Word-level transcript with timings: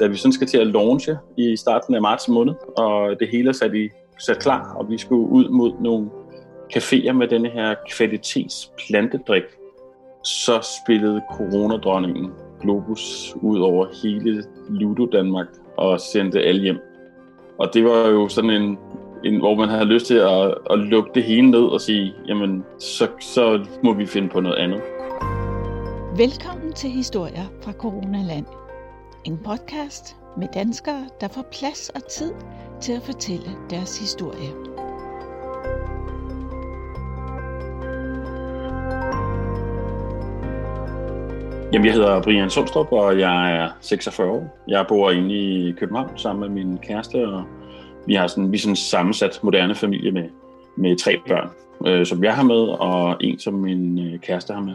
da 0.00 0.06
vi 0.06 0.16
sådan 0.16 0.32
skal 0.32 0.46
til 0.46 0.58
at 0.58 0.66
launche 0.66 1.18
i 1.36 1.56
starten 1.56 1.94
af 1.94 2.02
marts 2.02 2.28
måned, 2.28 2.54
og 2.76 3.20
det 3.20 3.28
hele 3.28 3.48
er 3.48 3.52
sat, 3.52 3.74
i, 3.74 3.88
sat 4.18 4.38
klar, 4.38 4.74
og 4.74 4.90
vi 4.90 4.98
skulle 4.98 5.28
ud 5.28 5.48
mod 5.48 5.72
nogle 5.80 6.10
caféer 6.76 7.12
med 7.12 7.28
denne 7.28 7.48
her 7.48 7.74
kvalitets 7.90 8.72
plantedrik, 8.78 9.42
så 10.24 10.78
spillede 10.82 11.22
coronadronningen 11.32 12.30
Globus 12.60 13.34
ud 13.42 13.60
over 13.60 13.86
hele 14.02 14.44
Ludo 14.68 15.06
Danmark 15.06 15.46
og 15.76 16.00
sendte 16.00 16.42
alle 16.42 16.62
hjem. 16.62 16.78
Og 17.58 17.74
det 17.74 17.84
var 17.84 18.08
jo 18.08 18.28
sådan 18.28 18.50
en, 18.50 18.78
en 19.24 19.38
hvor 19.38 19.54
man 19.54 19.68
havde 19.68 19.84
lyst 19.84 20.06
til 20.06 20.14
at, 20.14 20.54
at 20.70 20.78
lukke 20.78 21.10
det 21.14 21.22
hele 21.22 21.50
ned 21.50 21.64
og 21.64 21.80
sige, 21.80 22.14
jamen, 22.28 22.64
så, 22.78 23.08
så 23.20 23.66
må 23.84 23.94
vi 23.94 24.06
finde 24.06 24.28
på 24.28 24.40
noget 24.40 24.56
andet. 24.56 24.80
Velkommen 26.16 26.72
til 26.72 26.90
Historier 26.90 27.44
fra 27.62 27.72
Coronaland. 27.72 28.59
En 29.24 29.38
podcast 29.38 30.16
med 30.36 30.48
danskere, 30.54 31.06
der 31.20 31.28
får 31.28 31.44
plads 31.52 31.88
og 31.88 32.04
tid 32.10 32.32
til 32.80 32.92
at 32.92 33.02
fortælle 33.02 33.50
deres 33.70 33.98
historie. 33.98 34.50
Jamen, 41.72 41.86
jeg 41.86 41.94
hedder 41.94 42.22
Brian 42.22 42.50
Sundstrup, 42.50 42.92
og 42.92 43.18
jeg 43.18 43.56
er 43.56 43.68
46 43.80 44.30
år. 44.30 44.58
Jeg 44.68 44.84
bor 44.88 45.10
inde 45.10 45.34
i 45.34 45.72
København 45.72 46.18
sammen 46.18 46.40
med 46.40 46.64
min 46.64 46.78
kæreste, 46.78 47.28
og 47.28 47.44
vi 48.06 48.14
har 48.14 48.26
sådan, 48.26 48.52
vi 48.52 48.56
er 48.56 48.60
sådan 48.60 48.72
en 48.72 48.76
sammensat 48.76 49.40
moderne 49.42 49.74
familie 49.74 50.12
med, 50.12 50.28
med 50.76 50.96
tre 50.96 51.16
børn, 51.28 51.48
øh, 51.86 52.06
som 52.06 52.24
jeg 52.24 52.34
har 52.34 52.42
med, 52.42 52.68
og 52.68 53.16
en, 53.20 53.38
som 53.38 53.54
min 53.54 53.98
øh, 53.98 54.20
kæreste 54.20 54.52
har 54.52 54.60
med. 54.60 54.74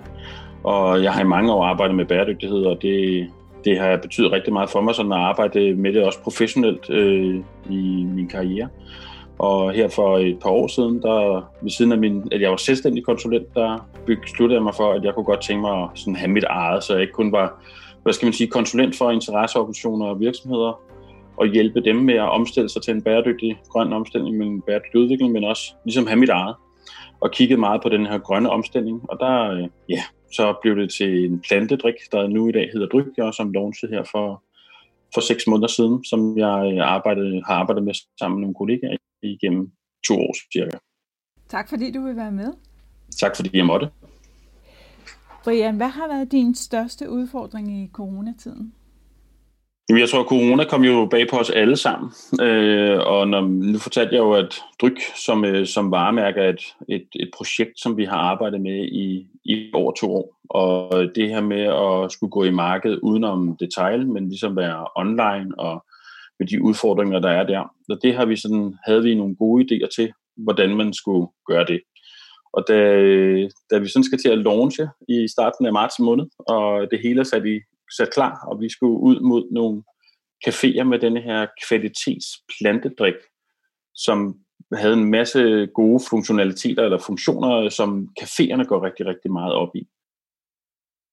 Og 0.63 1.03
jeg 1.03 1.13
har 1.13 1.21
i 1.21 1.27
mange 1.27 1.53
år 1.53 1.65
arbejdet 1.65 1.95
med 1.95 2.05
bæredygtighed, 2.05 2.65
og 2.65 2.81
det, 2.81 3.27
det 3.65 3.79
har 3.79 3.97
betydet 3.97 4.31
rigtig 4.31 4.53
meget 4.53 4.69
for 4.69 4.81
mig 4.81 4.95
sådan 4.95 5.11
at 5.11 5.17
arbejde 5.17 5.75
med 5.75 5.93
det 5.93 6.03
også 6.03 6.19
professionelt 6.19 6.89
øh, 6.89 7.35
i 7.69 8.05
min 8.15 8.27
karriere. 8.27 8.69
Og 9.39 9.71
her 9.71 9.87
for 9.87 10.17
et 10.17 10.39
par 10.39 10.49
år 10.49 10.67
siden, 10.67 11.01
der, 11.01 11.49
ved 11.61 11.69
siden 11.69 11.91
af 11.91 11.97
min, 11.97 12.27
at 12.31 12.41
jeg 12.41 12.49
var 12.49 12.57
selvstændig 12.57 13.05
konsulent, 13.05 13.55
der 13.55 13.87
besluttede 14.05 14.57
jeg 14.57 14.63
mig 14.63 14.75
for, 14.75 14.93
at 14.93 15.03
jeg 15.03 15.13
kunne 15.13 15.25
godt 15.25 15.41
tænke 15.41 15.61
mig 15.61 15.83
at 15.83 15.89
sådan 15.95 16.15
have 16.15 16.31
mit 16.31 16.43
eget, 16.43 16.83
så 16.83 16.93
jeg 16.93 17.01
ikke 17.01 17.13
kun 17.13 17.31
var 17.31 17.61
hvad 18.05 18.13
skal 18.13 18.25
man 18.25 18.33
sige, 18.33 18.47
konsulent 18.47 18.97
for 18.97 19.11
interesseorganisationer 19.11 20.05
og 20.05 20.19
virksomheder, 20.19 20.81
og 21.37 21.47
hjælpe 21.47 21.81
dem 21.81 21.95
med 21.95 22.13
at 22.13 22.29
omstille 22.29 22.69
sig 22.69 22.81
til 22.81 22.93
en 22.93 23.01
bæredygtig 23.01 23.61
grøn 23.69 23.93
omstilling, 23.93 24.37
med 24.37 24.47
en 24.47 24.61
bæredygtig 24.61 24.99
udvikling, 25.01 25.31
men 25.31 25.43
også 25.43 25.73
ligesom 25.85 26.07
have 26.07 26.19
mit 26.19 26.29
eget. 26.29 26.55
Og 27.19 27.31
kiggede 27.31 27.59
meget 27.59 27.81
på 27.81 27.89
den 27.89 28.05
her 28.05 28.17
grønne 28.17 28.49
omstilling, 28.49 29.01
og 29.09 29.17
der, 29.19 29.51
øh, 29.51 29.67
ja, 29.89 30.03
så 30.35 30.55
blev 30.61 30.75
det 30.75 30.89
til 30.97 31.25
en 31.25 31.39
plantedrik, 31.39 31.95
der 32.11 32.27
nu 32.27 32.49
i 32.49 32.51
dag 32.51 32.69
hedder 32.73 32.87
Dryg, 32.87 33.19
og 33.19 33.33
som 33.33 33.51
launchede 33.51 33.91
her 33.91 34.03
for, 34.03 34.43
for 35.13 35.21
seks 35.21 35.47
måneder 35.47 35.67
siden, 35.67 36.03
som 36.03 36.37
jeg 36.37 36.73
øh, 36.73 36.79
arbejdede, 36.95 37.43
har 37.47 37.55
arbejdet 37.55 37.83
med 37.83 37.93
sammen 38.19 38.35
med 38.35 38.41
nogle 38.41 38.55
kollegaer 38.55 38.97
igennem 39.21 39.71
to 40.07 40.13
år 40.19 40.35
cirka. 40.53 40.77
Tak 41.47 41.69
fordi 41.69 41.91
du 41.91 42.01
vil 42.01 42.15
være 42.15 42.31
med. 42.31 42.53
Tak 43.17 43.35
fordi 43.35 43.57
jeg 43.57 43.65
måtte. 43.65 43.89
Brian, 45.43 45.77
hvad 45.77 45.87
har 45.87 46.07
været 46.07 46.31
din 46.31 46.55
største 46.55 47.09
udfordring 47.09 47.83
i 47.83 47.89
coronatiden? 47.93 48.73
Jamen, 49.89 50.01
jeg 50.01 50.09
tror, 50.09 50.19
at 50.19 50.25
corona 50.27 50.63
kom 50.63 50.83
jo 50.83 51.05
bag 51.05 51.29
på 51.29 51.37
os 51.37 51.49
alle 51.49 51.77
sammen. 51.77 52.11
Øh, 52.41 52.99
og 52.99 53.27
når, 53.27 53.41
nu 53.41 53.79
fortalte 53.79 54.15
jeg 54.15 54.19
jo, 54.19 54.31
at 54.31 54.61
Dryk 54.81 54.99
som, 55.25 55.45
øh, 55.45 55.67
som 55.67 55.91
varemærke 55.91 56.39
er 56.39 56.49
et, 56.49 56.75
et, 56.89 57.07
et 57.15 57.29
projekt, 57.37 57.79
som 57.79 57.97
vi 57.97 58.05
har 58.05 58.17
arbejdet 58.17 58.61
med 58.61 58.85
i, 58.85 59.27
i 59.45 59.71
over 59.73 59.91
to 59.91 60.15
år. 60.15 60.37
Og 60.49 61.09
det 61.15 61.29
her 61.29 61.41
med 61.41 61.61
at 61.61 62.11
skulle 62.11 62.31
gå 62.31 62.43
i 62.43 62.51
markedet 62.51 62.99
udenom 62.99 63.57
detail, 63.57 64.07
men 64.07 64.29
ligesom 64.29 64.57
være 64.57 64.87
online 64.95 65.59
og 65.59 65.85
med 66.39 66.47
de 66.47 66.61
udfordringer, 66.61 67.19
der 67.19 67.29
er 67.29 67.43
der. 67.43 67.73
Og 67.89 67.97
det 68.03 68.15
har 68.15 68.25
vi 68.25 68.35
sådan, 68.35 68.75
havde 68.85 69.03
vi 69.03 69.15
nogle 69.15 69.35
gode 69.35 69.65
idéer 69.65 69.87
til, 69.95 70.11
hvordan 70.37 70.75
man 70.75 70.93
skulle 70.93 71.27
gøre 71.47 71.65
det. 71.65 71.81
Og 72.53 72.63
da, 72.67 72.77
da 73.71 73.77
vi 73.77 73.87
sådan 73.87 74.03
skal 74.03 74.19
til 74.19 74.29
at 74.29 74.37
launche 74.37 74.89
i 75.09 75.27
starten 75.27 75.65
af 75.65 75.73
marts 75.73 75.99
måned, 75.99 76.25
og 76.39 76.87
det 76.91 76.99
hele 77.03 77.19
er 77.19 77.23
sat, 77.23 77.45
i, 77.45 77.59
sat 77.97 78.13
klar, 78.13 78.45
og 78.47 78.61
vi 78.61 78.69
skulle 78.69 78.99
ud 78.99 79.19
mod 79.19 79.51
nogle 79.51 79.83
caféer 80.47 80.83
med 80.83 80.99
denne 80.99 81.21
her 81.21 81.47
kvalitets 81.67 82.27
plantedrik, 82.57 83.15
som 83.95 84.39
havde 84.73 84.93
en 84.93 85.11
masse 85.11 85.67
gode 85.73 85.99
funktionaliteter 86.09 86.83
eller 86.83 86.97
funktioner, 86.97 87.69
som 87.69 88.09
caféerne 88.21 88.63
går 88.63 88.85
rigtig, 88.85 89.05
rigtig 89.05 89.31
meget 89.31 89.53
op 89.53 89.75
i. 89.75 89.87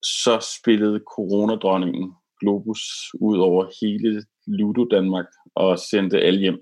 Så 0.03 0.59
spillede 0.60 1.03
coronadronningen 1.15 2.12
Globus 2.41 2.81
ud 3.21 3.39
over 3.39 3.66
hele 3.81 4.25
Ludo 4.47 4.84
Danmark 4.84 5.27
og 5.54 5.78
sendte 5.78 6.21
alle 6.21 6.41
hjem. 6.41 6.59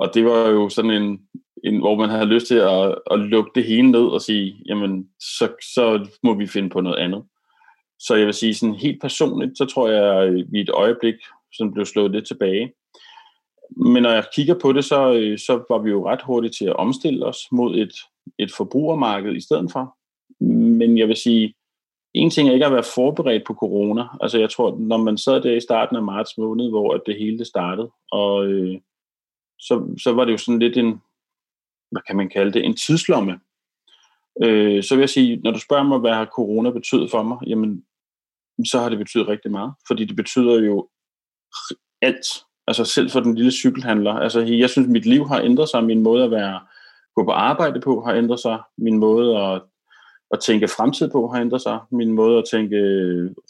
Og 0.00 0.14
det 0.14 0.24
var 0.24 0.48
jo 0.48 0.68
sådan 0.68 0.90
en, 0.90 1.28
en 1.64 1.80
hvor 1.80 1.96
man 1.96 2.08
havde 2.08 2.26
lyst 2.26 2.46
til 2.46 2.54
at, 2.54 2.98
at 3.10 3.18
lukke 3.18 3.50
det 3.54 3.64
hele 3.64 3.90
ned 3.90 4.06
og 4.06 4.20
sige, 4.22 4.62
jamen, 4.66 5.08
så, 5.20 5.48
så 5.74 6.08
må 6.22 6.34
vi 6.34 6.46
finde 6.46 6.70
på 6.70 6.80
noget 6.80 6.96
andet. 6.96 7.22
Så 8.06 8.14
jeg 8.14 8.26
vil 8.26 8.34
sige, 8.34 8.54
sådan 8.54 8.74
helt 8.74 9.00
personligt, 9.00 9.58
så 9.58 9.64
tror 9.64 9.88
jeg, 9.88 10.22
at 10.22 10.52
vi 10.52 10.60
et 10.60 10.70
øjeblik 10.70 11.14
sådan 11.52 11.72
blev 11.72 11.86
slået 11.86 12.10
lidt 12.10 12.26
tilbage. 12.26 12.72
Men 13.76 14.02
når 14.02 14.10
jeg 14.10 14.24
kigger 14.34 14.54
på 14.62 14.72
det, 14.72 14.84
så, 14.84 15.12
øh, 15.12 15.38
så 15.38 15.64
var 15.68 15.78
vi 15.78 15.90
jo 15.90 16.08
ret 16.08 16.22
hurtige 16.22 16.50
til 16.50 16.64
at 16.64 16.76
omstille 16.76 17.26
os 17.26 17.38
mod 17.52 17.78
et, 17.78 17.92
et 18.38 18.52
forbrugermarked 18.52 19.36
i 19.36 19.40
stedet 19.40 19.72
for. 19.72 19.96
Men 20.78 20.98
jeg 20.98 21.08
vil 21.08 21.16
sige, 21.16 21.54
en 22.14 22.30
ting 22.30 22.48
er 22.48 22.52
ikke 22.52 22.66
at 22.66 22.72
være 22.72 22.92
forberedt 22.94 23.44
på 23.46 23.54
corona. 23.54 24.04
Altså 24.20 24.38
jeg 24.38 24.50
tror, 24.50 24.78
når 24.78 24.96
man 24.96 25.18
sad 25.18 25.40
der 25.40 25.56
i 25.56 25.60
starten 25.60 25.96
af 25.96 26.02
marts 26.02 26.38
måned, 26.38 26.70
hvor 26.70 26.96
det 26.96 27.18
hele 27.18 27.38
det 27.38 27.46
startede, 27.46 27.90
og 28.12 28.46
øh, 28.46 28.80
så, 29.58 29.96
så 30.02 30.12
var 30.12 30.24
det 30.24 30.32
jo 30.32 30.38
sådan 30.38 30.58
lidt 30.58 30.76
en, 30.76 31.00
hvad 31.90 32.02
kan 32.06 32.16
man 32.16 32.28
kalde 32.28 32.52
det, 32.52 32.64
en 32.64 32.76
tidslomme. 32.76 33.40
Øh, 34.42 34.82
så 34.82 34.94
vil 34.94 35.02
jeg 35.02 35.10
sige, 35.10 35.36
når 35.36 35.50
du 35.50 35.60
spørger 35.60 35.82
mig, 35.84 35.98
hvad 35.98 36.12
har 36.12 36.24
corona 36.24 36.70
betydet 36.70 37.10
for 37.10 37.22
mig, 37.22 37.38
jamen, 37.46 37.84
så 38.70 38.78
har 38.78 38.88
det 38.88 38.98
betydet 38.98 39.28
rigtig 39.28 39.50
meget. 39.50 39.72
Fordi 39.86 40.04
det 40.04 40.16
betyder 40.16 40.60
jo 40.60 40.88
alt. 42.02 42.26
Altså 42.66 42.84
selv 42.84 43.10
for 43.10 43.20
den 43.20 43.34
lille 43.34 43.52
cykelhandler. 43.52 44.12
Altså 44.12 44.40
jeg 44.40 44.70
synes, 44.70 44.88
mit 44.88 45.06
liv 45.06 45.28
har 45.28 45.40
ændret 45.40 45.68
sig. 45.68 45.84
Min 45.84 46.02
måde 46.02 46.24
at 46.24 46.30
være 46.30 46.60
gå 47.16 47.24
på 47.24 47.30
arbejde 47.30 47.80
på 47.80 48.02
har 48.06 48.14
ændret 48.14 48.40
sig. 48.40 48.58
Min 48.78 48.98
måde 48.98 49.38
at 49.38 49.62
at 50.34 50.40
tænke 50.40 50.68
fremtid 50.68 51.10
på 51.10 51.28
har 51.28 51.40
ændret 51.40 51.62
sig. 51.62 51.78
Min 51.92 52.12
måde 52.12 52.38
at 52.38 52.44
tænke 52.50 52.76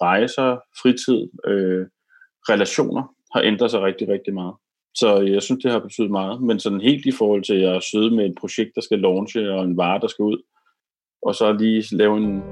rejser, 0.03 0.57
fritid, 0.83 1.29
øh, 1.47 1.87
relationer 2.49 3.03
har 3.35 3.43
ændret 3.43 3.71
sig 3.71 3.81
rigtig, 3.83 4.09
rigtig 4.09 4.35
meget. 4.35 4.55
Så 4.95 5.21
jeg 5.21 5.43
synes, 5.43 5.63
det 5.63 5.73
har 5.73 5.79
betydet 5.79 6.11
meget. 6.11 6.43
Men 6.43 6.61
sådan 6.61 6.81
helt 6.81 7.07
i 7.07 7.13
forhold 7.13 7.43
til 7.43 7.61
at 7.61 7.83
sidde 7.83 8.11
med 8.11 8.27
et 8.27 8.35
projekt, 8.41 8.71
der 8.75 8.81
skal 8.81 8.99
launche, 8.99 9.53
og 9.53 9.65
en 9.65 9.77
vare, 9.77 10.01
der 10.01 10.07
skal 10.07 10.23
ud, 10.23 10.43
og 11.23 11.35
så 11.35 11.53
lige 11.53 11.97
lave 11.97 12.17
en, 12.17 12.43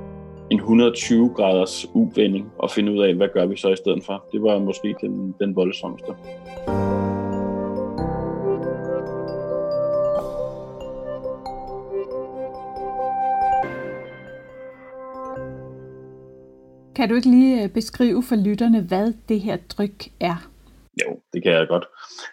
en 0.50 0.58
120 0.58 1.28
graders 1.36 1.86
uvending 1.94 2.52
og 2.58 2.70
finde 2.70 2.92
ud 2.92 3.02
af, 3.02 3.14
hvad 3.14 3.28
gør 3.34 3.46
vi 3.46 3.56
så 3.56 3.68
i 3.68 3.76
stedet 3.76 4.04
for. 4.04 4.24
Det 4.32 4.42
var 4.42 4.58
måske 4.58 4.94
den, 5.00 5.34
den 5.40 5.56
voldsomste. 5.56 6.12
Kan 16.96 17.08
du 17.08 17.14
ikke 17.14 17.30
lige 17.30 17.62
øh, 17.62 17.68
beskrive 17.68 18.22
for 18.22 18.36
lytterne, 18.36 18.80
hvad 18.80 19.12
det 19.28 19.40
her 19.40 19.56
dryk 19.68 20.08
er? 20.20 20.48
Jo, 21.04 21.20
det 21.32 21.42
kan 21.42 21.52
jeg 21.52 21.68
godt. 21.68 21.84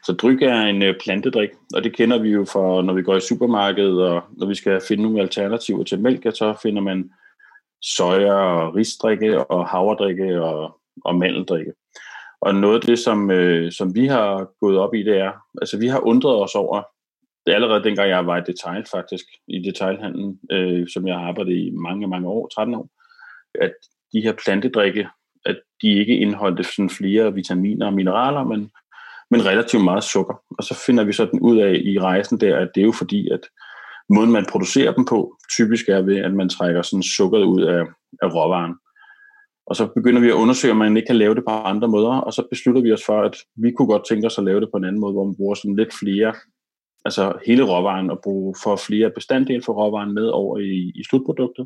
Så 0.03 0.14
dryk 0.14 0.42
er 0.42 0.62
en 0.62 0.84
øh, 0.84 0.96
plantedrik, 1.03 1.50
og 1.75 1.84
det 1.84 1.96
kender 1.96 2.18
vi 2.18 2.30
jo 2.30 2.46
fra, 2.46 2.81
når 2.81 2.94
vi 2.94 3.03
går 3.03 3.16
i 3.16 3.19
supermarkedet, 3.19 4.03
og 4.03 4.22
når 4.31 4.48
vi 4.48 4.56
skal 4.56 4.81
finde 4.88 5.03
nogle 5.03 5.22
alternativer 5.22 5.84
til 5.84 6.00
mælk, 6.00 6.24
så 6.34 6.59
finder 6.64 6.81
man 6.81 7.12
soja 7.81 8.34
og 8.34 8.75
risdrikke 8.75 9.44
og 9.44 9.67
havredrikke 9.67 10.42
og, 10.42 10.80
og 11.06 11.15
mandeldrikke. 11.15 11.74
Og 12.42 12.56
noget 12.56 12.75
af 12.75 12.81
det, 12.81 13.00
som, 13.00 13.31
øh, 13.31 13.71
som 13.71 13.95
vi 13.95 14.07
har 14.07 14.48
gået 14.59 14.77
op 14.77 14.94
i, 14.94 15.04
det 15.04 15.18
er, 15.18 15.31
altså 15.62 15.77
vi 15.77 15.88
har 15.88 16.00
undret 16.00 16.36
os 16.44 16.56
over, 16.56 16.83
det 17.45 17.51
er 17.51 17.56
allerede 17.56 17.83
dengang 17.83 18.09
jeg 18.09 18.25
var 18.25 18.38
i 18.38 18.51
detail 18.51 18.86
faktisk, 18.92 19.25
i 19.48 19.59
detailhandlen, 19.59 20.39
øh, 20.51 20.88
som 20.94 21.07
jeg 21.07 21.15
har 21.15 21.27
arbejdet 21.27 21.51
i 21.51 21.69
mange, 21.69 22.07
mange 22.07 22.27
år, 22.27 22.48
13 22.48 22.75
år, 22.75 22.89
at 23.62 23.74
de 24.13 24.21
her 24.21 24.33
plantedrikke, 24.44 25.07
at 25.45 25.59
de 25.81 25.94
ikke 25.94 26.18
indeholdte 26.18 26.63
sådan 26.63 26.89
flere 26.89 27.33
vitaminer 27.33 27.86
og 27.86 27.94
mineraler, 27.94 28.44
men, 28.44 28.71
men 29.31 29.45
relativt 29.45 29.83
meget 29.83 30.04
sukker. 30.04 30.44
Og 30.57 30.63
så 30.63 30.83
finder 30.86 31.04
vi 31.04 31.13
sådan 31.13 31.39
ud 31.39 31.57
af 31.59 31.74
i 31.86 32.00
rejsen 32.00 32.39
der, 32.39 32.57
at 32.57 32.69
det 32.75 32.81
er 32.81 32.86
jo 32.86 32.92
fordi, 32.92 33.30
at 33.30 33.42
måden 34.09 34.31
man 34.31 34.45
producerer 34.51 34.94
dem 34.94 35.06
på, 35.06 35.38
typisk 35.57 35.89
er 35.89 36.01
ved, 36.01 36.17
at 36.17 36.33
man 36.33 36.50
trækker 36.50 36.81
sådan 36.81 37.03
sukkeret 37.03 37.44
ud 37.44 37.61
af, 37.61 37.81
af 38.21 38.27
råvaren. 38.35 38.75
Og 39.67 39.75
så 39.75 39.88
begynder 39.95 40.21
vi 40.21 40.29
at 40.29 40.41
undersøge, 40.44 40.71
om 40.71 40.77
man 40.77 40.97
ikke 40.97 41.07
kan 41.07 41.15
lave 41.15 41.35
det 41.35 41.44
på 41.47 41.51
andre 41.51 41.88
måder, 41.88 42.15
og 42.15 42.33
så 42.33 42.47
beslutter 42.50 42.81
vi 42.81 42.91
os 42.91 43.06
for, 43.06 43.21
at 43.21 43.35
vi 43.56 43.71
kunne 43.71 43.88
godt 43.88 44.07
tænke 44.09 44.27
os 44.27 44.38
at 44.38 44.44
lave 44.44 44.61
det 44.61 44.69
på 44.73 44.77
en 44.77 44.85
anden 44.85 45.01
måde, 45.01 45.13
hvor 45.13 45.25
man 45.25 45.35
bruger 45.35 45.56
sådan 45.56 45.75
lidt 45.75 45.94
flere, 46.00 46.33
altså 47.06 47.33
hele 47.47 47.63
råvaren, 47.63 48.09
og 48.09 48.19
bruge 48.23 48.56
for 48.63 48.75
flere 48.75 49.11
bestanddele 49.15 49.63
for 49.65 49.73
råvaren 49.73 50.13
med 50.13 50.27
over 50.27 50.57
i, 50.57 50.91
i 50.95 51.03
slutproduktet 51.09 51.65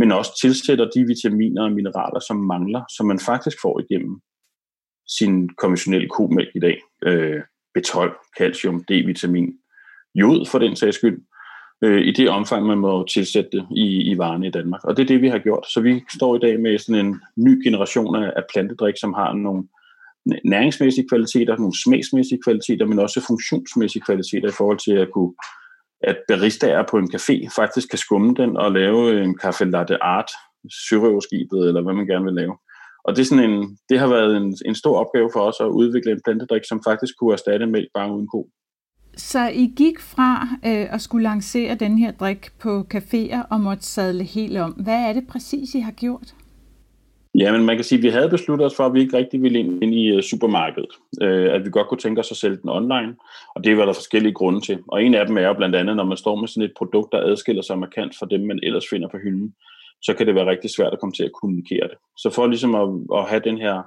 men 0.00 0.12
også 0.12 0.32
tilsætter 0.42 0.86
de 0.94 1.00
vitaminer 1.12 1.62
og 1.62 1.72
mineraler, 1.72 2.20
som 2.28 2.36
mangler, 2.36 2.82
som 2.96 3.06
man 3.06 3.20
faktisk 3.30 3.56
får 3.62 3.80
igennem 3.84 4.14
sin 5.18 5.34
konventionelle 5.62 6.08
komælk 6.08 6.52
i 6.54 6.60
dag. 6.66 6.76
Øh, 7.06 7.40
B12, 7.74 7.98
calcium, 8.38 8.84
D-vitamin, 8.88 9.48
jod 10.14 10.46
for 10.50 10.58
den 10.58 10.76
sags 10.76 10.96
skyld, 10.96 11.18
øh, 11.82 12.00
i 12.00 12.12
det 12.12 12.28
omfang, 12.28 12.66
man 12.66 12.78
må 12.78 13.04
tilsætte 13.06 13.50
det 13.52 13.66
i, 13.70 14.10
i 14.10 14.18
varerne 14.18 14.46
i 14.46 14.50
Danmark. 14.50 14.84
Og 14.84 14.96
det 14.96 15.02
er 15.02 15.06
det, 15.06 15.22
vi 15.22 15.28
har 15.28 15.38
gjort. 15.38 15.66
Så 15.72 15.80
vi 15.80 16.02
står 16.14 16.36
i 16.36 16.38
dag 16.38 16.60
med 16.60 16.78
sådan 16.78 17.06
en 17.06 17.20
ny 17.36 17.64
generation 17.64 18.16
af, 18.16 18.32
af 18.36 18.42
plantedrik, 18.52 18.94
som 19.00 19.12
har 19.12 19.32
nogle 19.32 19.64
næringsmæssige 20.44 21.08
kvaliteter, 21.08 21.56
nogle 21.56 21.82
smagsmæssige 21.84 22.42
kvaliteter, 22.44 22.86
men 22.86 22.98
også 22.98 23.24
funktionsmæssige 23.26 24.02
kvaliteter 24.02 24.48
i 24.48 24.58
forhold 24.58 24.78
til 24.78 24.92
at 24.92 25.08
kunne 25.14 25.32
at 26.02 26.18
baristaer 26.28 26.84
på 26.90 26.96
en 26.96 27.10
café 27.14 27.48
faktisk 27.56 27.88
kan 27.88 27.98
skumme 27.98 28.34
den 28.34 28.56
og 28.56 28.72
lave 28.72 29.22
en 29.24 29.38
kaffe 29.38 29.64
latte 29.64 30.02
art, 30.02 30.30
sørøverskibet, 30.88 31.68
eller 31.68 31.82
hvad 31.82 31.94
man 31.94 32.06
gerne 32.06 32.24
vil 32.24 32.34
lave. 32.34 32.56
Og 33.04 33.16
det, 33.16 33.22
er 33.22 33.24
sådan 33.24 33.50
en, 33.50 33.78
det 33.88 33.98
har 33.98 34.08
været 34.08 34.36
en, 34.36 34.56
en 34.66 34.74
stor 34.74 34.98
opgave 34.98 35.30
for 35.32 35.40
os 35.40 35.56
at 35.60 35.66
udvikle 35.66 36.12
en 36.12 36.20
plantedrik, 36.24 36.62
som 36.68 36.82
faktisk 36.86 37.14
kunne 37.18 37.32
erstatte 37.32 37.66
mælk 37.66 37.88
bare 37.94 38.12
uden 38.12 38.28
ko. 38.28 38.48
Så 39.20 39.48
I 39.48 39.72
gik 39.76 40.00
fra 40.00 40.48
øh, 40.66 40.94
at 40.94 41.00
skulle 41.00 41.22
lancere 41.22 41.74
den 41.74 41.98
her 41.98 42.10
drik 42.10 42.46
på 42.60 42.86
caféer 42.94 43.48
og 43.50 43.60
måtte 43.60 43.82
sadle 43.82 44.24
helt 44.24 44.58
om. 44.58 44.70
Hvad 44.70 45.08
er 45.08 45.12
det 45.12 45.26
præcis, 45.26 45.74
I 45.74 45.80
har 45.80 45.92
gjort? 45.92 46.34
Ja, 47.34 47.52
men 47.52 47.64
man 47.64 47.76
kan 47.76 47.84
sige, 47.84 47.98
at 47.98 48.02
vi 48.02 48.08
havde 48.08 48.28
besluttet 48.28 48.66
os 48.66 48.76
for, 48.76 48.86
at 48.86 48.94
vi 48.94 49.00
ikke 49.00 49.16
rigtig 49.16 49.42
ville 49.42 49.58
ind, 49.58 49.82
ind 49.82 49.94
i 49.94 50.16
uh, 50.16 50.20
supermarkedet. 50.20 50.92
Uh, 51.22 51.54
at 51.54 51.64
vi 51.64 51.70
godt 51.70 51.88
kunne 51.88 51.98
tænke 51.98 52.20
os 52.20 52.30
at 52.30 52.36
sælge 52.36 52.56
den 52.56 52.68
online, 52.68 53.16
og 53.54 53.64
det 53.64 53.76
var 53.76 53.84
der 53.84 53.92
forskellige 53.92 54.32
grunde 54.32 54.60
til. 54.60 54.78
Og 54.88 55.04
en 55.04 55.14
af 55.14 55.26
dem 55.26 55.36
er 55.36 55.46
jo 55.46 55.52
blandt 55.52 55.76
andet, 55.76 55.96
når 55.96 56.04
man 56.04 56.16
står 56.16 56.36
med 56.36 56.48
sådan 56.48 56.68
et 56.68 56.74
produkt, 56.76 57.12
der 57.12 57.18
adskiller 57.18 57.62
sig 57.62 57.78
markant 57.78 58.12
fra 58.18 58.26
dem, 58.30 58.40
man 58.40 58.60
ellers 58.62 58.84
finder 58.90 59.08
på 59.08 59.16
hylden, 59.16 59.54
så 60.02 60.14
kan 60.14 60.26
det 60.26 60.34
være 60.34 60.46
rigtig 60.46 60.70
svært 60.70 60.92
at 60.92 61.00
komme 61.00 61.12
til 61.12 61.24
at 61.24 61.32
kommunikere 61.40 61.88
det. 61.88 61.98
Så 62.16 62.30
for 62.30 62.46
ligesom 62.46 62.74
at, 62.74 62.88
at 63.18 63.28
have 63.30 63.42
den 63.44 63.58
her 63.58 63.82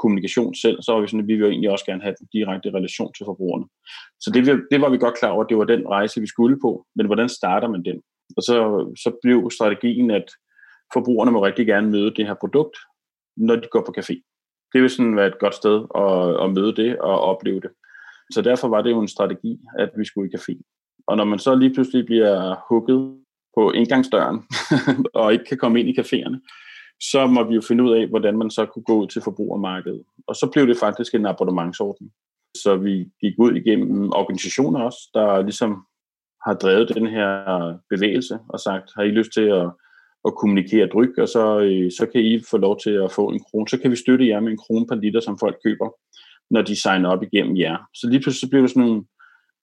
kommunikation 0.00 0.54
selv, 0.54 0.82
så 0.82 0.92
var 0.92 1.00
vi 1.00 1.08
sådan, 1.08 1.20
at 1.20 1.28
vi 1.28 1.36
vil 1.36 1.50
egentlig 1.50 1.70
også 1.70 1.84
gerne 1.84 2.02
have 2.02 2.14
en 2.20 2.28
direkte 2.32 2.70
relation 2.70 3.12
til 3.12 3.24
forbrugerne. 3.24 3.66
Så 4.20 4.30
det, 4.34 4.42
det 4.70 4.80
var 4.80 4.90
vi 4.90 4.98
godt 4.98 5.18
klar 5.18 5.30
over, 5.30 5.44
at 5.44 5.50
det 5.50 5.58
var 5.58 5.64
den 5.64 5.88
rejse, 5.88 6.20
vi 6.20 6.26
skulle 6.26 6.58
på. 6.60 6.86
Men 6.96 7.06
hvordan 7.06 7.28
starter 7.28 7.68
man 7.68 7.84
den? 7.84 7.98
Og 8.36 8.42
så, 8.42 8.56
så 9.02 9.18
blev 9.22 9.50
strategien, 9.50 10.10
at 10.10 10.26
forbrugerne 10.92 11.30
må 11.30 11.44
rigtig 11.44 11.66
gerne 11.66 11.90
møde 11.90 12.14
det 12.16 12.26
her 12.26 12.34
produkt, 12.40 12.76
når 13.36 13.56
de 13.56 13.68
går 13.70 13.82
på 13.86 13.94
café. 13.98 14.16
Det 14.72 14.82
vil 14.82 14.90
sådan 14.90 15.16
være 15.16 15.26
et 15.26 15.38
godt 15.38 15.54
sted 15.54 15.76
at, 15.94 16.44
at 16.44 16.52
møde 16.56 16.76
det 16.76 16.98
og 16.98 17.20
opleve 17.20 17.60
det. 17.60 17.70
Så 18.32 18.42
derfor 18.42 18.68
var 18.68 18.82
det 18.82 18.90
jo 18.90 19.00
en 19.00 19.08
strategi, 19.08 19.58
at 19.78 19.90
vi 19.98 20.04
skulle 20.04 20.30
i 20.30 20.36
café. 20.36 20.54
Og 21.06 21.16
når 21.16 21.24
man 21.24 21.38
så 21.38 21.54
lige 21.54 21.74
pludselig 21.74 22.06
bliver 22.06 22.56
hugget 22.68 23.18
på 23.56 23.70
indgangsdøren 23.70 24.38
og 25.20 25.32
ikke 25.32 25.44
kan 25.44 25.58
komme 25.58 25.80
ind 25.80 25.88
i 25.88 26.00
caféerne, 26.00 26.38
så 27.00 27.26
må 27.26 27.44
vi 27.44 27.54
jo 27.54 27.60
finde 27.60 27.84
ud 27.84 27.92
af, 27.92 28.06
hvordan 28.06 28.38
man 28.38 28.50
så 28.50 28.66
kunne 28.66 28.82
gå 28.82 28.94
ud 29.02 29.06
til 29.06 29.22
forbrugermarkedet. 29.22 30.02
Og 30.26 30.34
så 30.34 30.50
blev 30.52 30.66
det 30.66 30.76
faktisk 30.78 31.14
en 31.14 31.26
abonnementsordning. 31.26 32.12
Så 32.62 32.76
vi 32.76 33.08
gik 33.20 33.34
ud 33.38 33.54
igennem 33.54 34.12
organisationer 34.12 34.80
også, 34.80 34.98
der 35.14 35.42
ligesom 35.42 35.86
har 36.46 36.54
drevet 36.54 36.94
den 36.94 37.06
her 37.06 37.28
bevægelse 37.90 38.38
og 38.48 38.60
sagt, 38.60 38.90
har 38.96 39.02
I 39.02 39.08
lyst 39.08 39.32
til 39.32 39.46
at, 39.60 39.70
at 40.24 40.36
kommunikere 40.40 40.86
dryk, 40.86 41.18
og 41.18 41.28
så, 41.28 41.58
øh, 41.60 41.90
så 41.98 42.06
kan 42.12 42.20
I 42.20 42.42
få 42.50 42.56
lov 42.56 42.80
til 42.80 42.90
at 42.90 43.12
få 43.12 43.28
en 43.28 43.40
krone. 43.40 43.68
Så 43.68 43.78
kan 43.78 43.90
vi 43.90 43.96
støtte 43.96 44.28
jer 44.28 44.40
med 44.40 44.50
en 44.50 44.58
krone 44.64 44.86
per 44.86 44.94
liter, 44.94 45.20
som 45.20 45.38
folk 45.38 45.56
køber, 45.64 45.88
når 46.50 46.62
de 46.62 46.80
signer 46.82 47.08
op 47.08 47.22
igennem 47.22 47.56
jer. 47.56 47.76
Så 47.94 48.08
lige 48.08 48.20
pludselig 48.20 48.40
så 48.40 48.50
blev 48.50 48.62
det 48.62 48.70
sådan 48.70 48.88
nogle, 48.88 49.04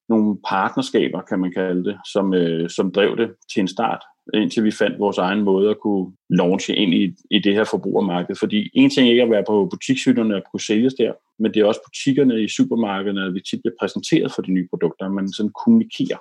nogle 0.09 0.37
partnerskaber, 0.47 1.21
kan 1.21 1.39
man 1.39 1.51
kalde 1.53 1.83
det, 1.83 1.97
som, 2.13 2.33
øh, 2.33 2.69
som 2.69 2.91
drev 2.91 3.17
det 3.17 3.29
til 3.53 3.61
en 3.61 3.67
start 3.67 4.03
indtil 4.33 4.63
vi 4.63 4.71
fandt 4.71 4.99
vores 4.99 5.17
egen 5.17 5.41
måde 5.41 5.69
at 5.69 5.79
kunne 5.79 6.11
launche 6.29 6.75
ind 6.75 6.93
i, 6.93 7.15
i 7.31 7.39
det 7.39 7.53
her 7.53 7.63
forbrugermarked. 7.63 8.35
Fordi 8.35 8.69
en 8.73 8.89
ting 8.89 9.07
er 9.07 9.11
ikke 9.11 9.23
at 9.23 9.29
være 9.29 9.43
på 9.47 9.67
butikshylderne 9.71 10.35
og 10.35 10.43
kunne 10.51 10.61
sælges 10.61 10.93
der, 10.93 11.13
men 11.39 11.53
det 11.53 11.59
er 11.59 11.65
også 11.65 11.81
butikkerne 11.87 12.43
i 12.43 12.47
supermarkederne, 12.47 13.25
at 13.25 13.33
vi 13.33 13.41
tit 13.41 13.59
bliver 13.61 13.75
præsenteret 13.79 14.31
for 14.35 14.41
de 14.41 14.51
nye 14.51 14.67
produkter, 14.69 15.09
man 15.09 15.33
sådan 15.33 15.51
kommunikerer. 15.63 16.17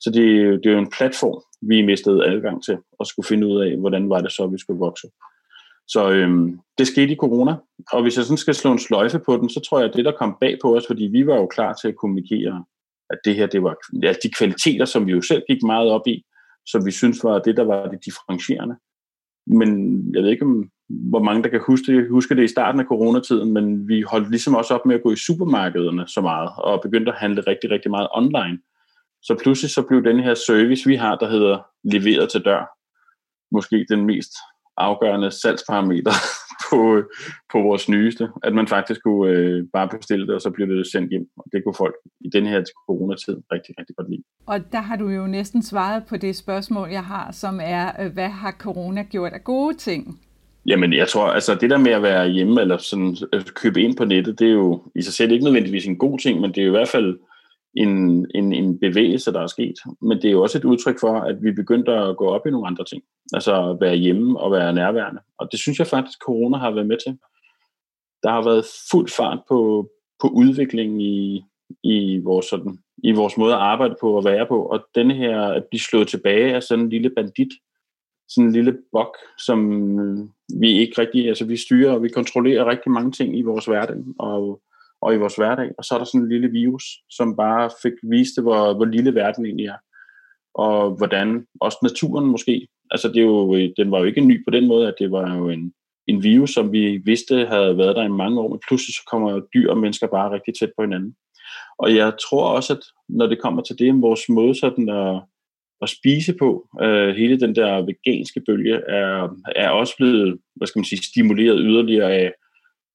Så 0.00 0.10
det, 0.10 0.24
det 0.62 0.66
er 0.70 0.74
jo 0.74 0.78
en 0.78 0.94
platform, 0.98 1.42
vi 1.62 1.82
mistede 1.82 2.26
adgang 2.26 2.64
til, 2.64 2.76
og 2.98 3.06
skulle 3.06 3.26
finde 3.26 3.46
ud 3.46 3.60
af, 3.60 3.76
hvordan 3.76 4.10
var 4.10 4.20
det 4.20 4.32
så, 4.32 4.46
vi 4.46 4.58
skulle 4.58 4.78
vokse. 4.78 5.06
Så 5.88 6.10
øhm, 6.10 6.58
det 6.78 6.86
skete 6.86 7.12
i 7.12 7.16
corona, 7.16 7.54
og 7.92 8.02
hvis 8.02 8.16
jeg 8.16 8.24
sådan 8.24 8.36
skal 8.36 8.54
slå 8.54 8.72
en 8.72 8.78
sløjfe 8.78 9.18
på 9.18 9.36
den, 9.36 9.50
så 9.50 9.60
tror 9.60 9.78
jeg, 9.78 9.88
at 9.88 9.96
det, 9.96 10.04
der 10.04 10.12
kom 10.12 10.36
bag 10.40 10.58
på 10.62 10.76
os, 10.76 10.86
fordi 10.86 11.04
vi 11.04 11.26
var 11.26 11.36
jo 11.36 11.46
klar 11.46 11.72
til 11.72 11.88
at 11.88 11.96
kommunikere, 11.96 12.64
at 13.10 13.18
det 13.24 13.34
her, 13.34 13.46
det 13.46 13.62
var 13.62 13.76
altså 14.02 14.20
de 14.22 14.30
kvaliteter, 14.38 14.84
som 14.84 15.06
vi 15.06 15.12
jo 15.12 15.22
selv 15.22 15.42
gik 15.48 15.62
meget 15.62 15.90
op 15.90 16.06
i, 16.06 16.24
som 16.66 16.86
vi 16.86 16.90
synes 16.90 17.24
var 17.24 17.38
det, 17.38 17.56
der 17.56 17.64
var 17.64 17.88
det 17.88 18.04
differentierende. 18.04 18.76
Men 19.46 19.70
jeg 20.14 20.22
ved 20.22 20.30
ikke, 20.30 20.46
hvor 20.88 21.22
mange 21.22 21.42
der 21.42 21.48
kan 21.48 21.60
huske 21.66 21.92
det, 21.92 22.10
huske 22.10 22.36
det 22.36 22.44
i 22.44 22.54
starten 22.54 22.80
af 22.80 22.86
coronatiden, 22.86 23.52
men 23.52 23.88
vi 23.88 24.02
holdt 24.02 24.30
ligesom 24.30 24.54
også 24.54 24.74
op 24.74 24.86
med 24.86 24.94
at 24.94 25.02
gå 25.02 25.12
i 25.12 25.16
supermarkederne 25.16 26.08
så 26.08 26.20
meget, 26.20 26.50
og 26.56 26.80
begyndte 26.82 27.12
at 27.12 27.18
handle 27.18 27.40
rigtig, 27.46 27.70
rigtig 27.70 27.90
meget 27.90 28.08
online. 28.14 28.58
Så 29.22 29.36
pludselig 29.42 29.70
så 29.70 29.82
blev 29.82 30.04
den 30.04 30.20
her 30.20 30.34
service, 30.34 30.88
vi 30.88 30.94
har, 30.96 31.16
der 31.16 31.30
hedder 31.30 31.58
leveret 31.84 32.30
til 32.30 32.44
dør, 32.44 32.64
måske 33.54 33.86
den 33.88 34.06
mest 34.06 34.32
afgørende 34.80 35.30
salgsparameter 35.30 36.12
på, 36.70 37.02
på 37.52 37.58
vores 37.62 37.88
nyeste, 37.88 38.28
at 38.42 38.54
man 38.54 38.66
faktisk 38.68 39.02
kunne 39.02 39.30
øh, 39.32 39.64
bare 39.72 39.88
bestille 39.88 40.26
det, 40.26 40.34
og 40.34 40.40
så 40.40 40.50
blev 40.50 40.68
det 40.68 40.92
sendt 40.92 41.10
hjem. 41.10 41.26
Og 41.36 41.44
det 41.52 41.64
kunne 41.64 41.74
folk 41.74 41.94
i 42.20 42.28
den 42.32 42.46
her 42.46 42.64
coronatid 42.86 43.36
rigtig, 43.52 43.74
rigtig 43.78 43.96
godt 43.96 44.10
lide. 44.10 44.22
Og 44.46 44.72
der 44.72 44.80
har 44.80 44.96
du 44.96 45.08
jo 45.08 45.26
næsten 45.26 45.62
svaret 45.62 46.02
på 46.08 46.16
det 46.16 46.36
spørgsmål, 46.36 46.88
jeg 46.90 47.04
har, 47.04 47.32
som 47.32 47.60
er, 47.62 47.90
øh, 48.00 48.12
hvad 48.12 48.28
har 48.28 48.52
corona 48.52 49.02
gjort 49.02 49.32
af 49.32 49.44
gode 49.44 49.76
ting? 49.76 50.20
Jamen, 50.66 50.92
jeg 50.92 51.08
tror, 51.08 51.26
altså 51.26 51.54
det 51.54 51.70
der 51.70 51.78
med 51.78 51.92
at 51.92 52.02
være 52.02 52.28
hjemme 52.28 52.60
eller 52.60 52.78
sådan, 52.78 53.16
øh, 53.32 53.42
købe 53.44 53.82
ind 53.82 53.96
på 53.96 54.04
nettet, 54.04 54.38
det 54.38 54.48
er 54.48 54.52
jo 54.52 54.82
i 54.94 55.02
sig 55.02 55.14
selv 55.14 55.32
ikke 55.32 55.44
nødvendigvis 55.44 55.86
en 55.86 55.98
god 55.98 56.18
ting, 56.18 56.40
men 56.40 56.50
det 56.50 56.58
er 56.58 56.64
jo 56.64 56.72
i 56.72 56.78
hvert 56.78 56.88
fald 56.88 57.18
en, 57.76 58.26
en, 58.34 58.52
en 58.52 58.78
bevægelse, 58.78 59.32
der 59.32 59.40
er 59.40 59.46
sket. 59.46 59.74
Men 60.02 60.18
det 60.18 60.24
er 60.24 60.32
jo 60.32 60.42
også 60.42 60.58
et 60.58 60.64
udtryk 60.64 61.00
for, 61.00 61.20
at 61.20 61.42
vi 61.42 61.52
begyndte 61.52 61.92
at 61.92 62.16
gå 62.16 62.26
op 62.26 62.46
i 62.46 62.50
nogle 62.50 62.66
andre 62.66 62.84
ting. 62.84 63.02
Altså 63.32 63.70
at 63.70 63.80
være 63.80 63.96
hjemme 63.96 64.40
og 64.40 64.52
være 64.52 64.72
nærværende. 64.72 65.20
Og 65.38 65.48
det 65.52 65.60
synes 65.60 65.78
jeg 65.78 65.86
faktisk, 65.86 66.18
corona 66.18 66.58
har 66.58 66.70
været 66.70 66.86
med 66.86 66.96
til. 67.06 67.18
Der 68.22 68.30
har 68.30 68.44
været 68.44 68.64
fuld 68.90 69.08
fart 69.16 69.38
på, 69.48 69.88
på 70.22 70.28
udviklingen 70.28 71.00
i, 71.00 71.44
i, 71.82 72.20
vores, 72.24 72.46
sådan, 72.46 72.78
i 73.04 73.12
vores 73.12 73.36
måde 73.36 73.54
at 73.54 73.60
arbejde 73.60 73.94
på 74.00 74.16
og 74.16 74.24
være 74.24 74.46
på. 74.46 74.62
Og 74.62 74.84
den 74.94 75.10
her, 75.10 75.40
at 75.42 75.64
blive 75.70 75.80
slået 75.80 76.08
tilbage 76.08 76.54
af 76.54 76.62
sådan 76.62 76.84
en 76.84 76.90
lille 76.90 77.10
bandit, 77.10 77.52
sådan 78.28 78.48
en 78.48 78.52
lille 78.52 78.78
bok, 78.92 79.16
som 79.38 79.60
vi 80.60 80.70
ikke 80.78 81.00
rigtig, 81.00 81.28
altså 81.28 81.44
vi 81.44 81.56
styrer 81.56 81.92
og 81.92 82.02
vi 82.02 82.08
kontrollerer 82.08 82.70
rigtig 82.70 82.92
mange 82.92 83.12
ting 83.12 83.38
i 83.38 83.42
vores 83.42 83.66
hverdag. 83.66 83.96
Og 84.18 84.62
og 85.02 85.14
i 85.14 85.18
vores 85.18 85.36
hverdag. 85.36 85.70
Og 85.78 85.84
så 85.84 85.94
er 85.94 85.98
der 85.98 86.04
sådan 86.04 86.20
en 86.20 86.28
lille 86.28 86.48
virus, 86.48 86.84
som 87.10 87.36
bare 87.36 87.70
fik 87.82 87.92
vist, 88.02 88.42
hvor, 88.42 88.74
hvor 88.74 88.84
lille 88.84 89.14
verden 89.14 89.46
egentlig 89.46 89.66
er. 89.66 89.76
Og 90.54 90.96
hvordan 90.96 91.46
også 91.60 91.78
naturen 91.82 92.26
måske, 92.26 92.68
altså 92.90 93.08
det 93.08 93.16
er 93.16 93.22
jo, 93.34 93.56
øh, 93.56 93.70
den 93.76 93.90
var 93.90 93.98
jo 93.98 94.04
ikke 94.04 94.20
ny 94.20 94.44
på 94.44 94.50
den 94.50 94.66
måde, 94.66 94.88
at 94.88 94.94
det 94.98 95.10
var 95.10 95.36
jo 95.36 95.48
en, 95.48 95.72
en 96.06 96.22
virus, 96.22 96.50
som 96.50 96.72
vi 96.72 97.00
vidste 97.04 97.46
havde 97.46 97.78
været 97.78 97.96
der 97.96 98.04
i 98.04 98.18
mange 98.22 98.40
år, 98.40 98.48
men 98.48 98.60
pludselig 98.68 98.94
så 98.94 99.02
kommer 99.10 99.40
dyr 99.54 99.70
og 99.70 99.78
mennesker 99.78 100.06
bare 100.06 100.32
rigtig 100.32 100.54
tæt 100.54 100.72
på 100.76 100.82
hinanden. 100.82 101.14
Og 101.78 101.96
jeg 101.96 102.12
tror 102.30 102.44
også, 102.56 102.72
at 102.72 102.82
når 103.08 103.26
det 103.26 103.42
kommer 103.42 103.62
til 103.62 103.78
det, 103.78 104.02
vores 104.02 104.28
måde 104.28 104.54
sådan 104.54 104.88
at, 104.88 105.22
at 105.82 105.88
spise 105.88 106.34
på, 106.38 106.68
øh, 106.82 107.14
hele 107.16 107.40
den 107.40 107.54
der 107.54 107.86
veganske 107.88 108.40
bølge, 108.46 108.76
er, 108.88 109.28
er 109.56 109.70
også 109.70 109.94
blevet, 109.96 110.38
hvad 110.56 110.66
skal 110.66 110.78
man 110.78 110.84
sige, 110.84 111.02
stimuleret 111.02 111.58
yderligere 111.60 112.12
af, 112.12 112.32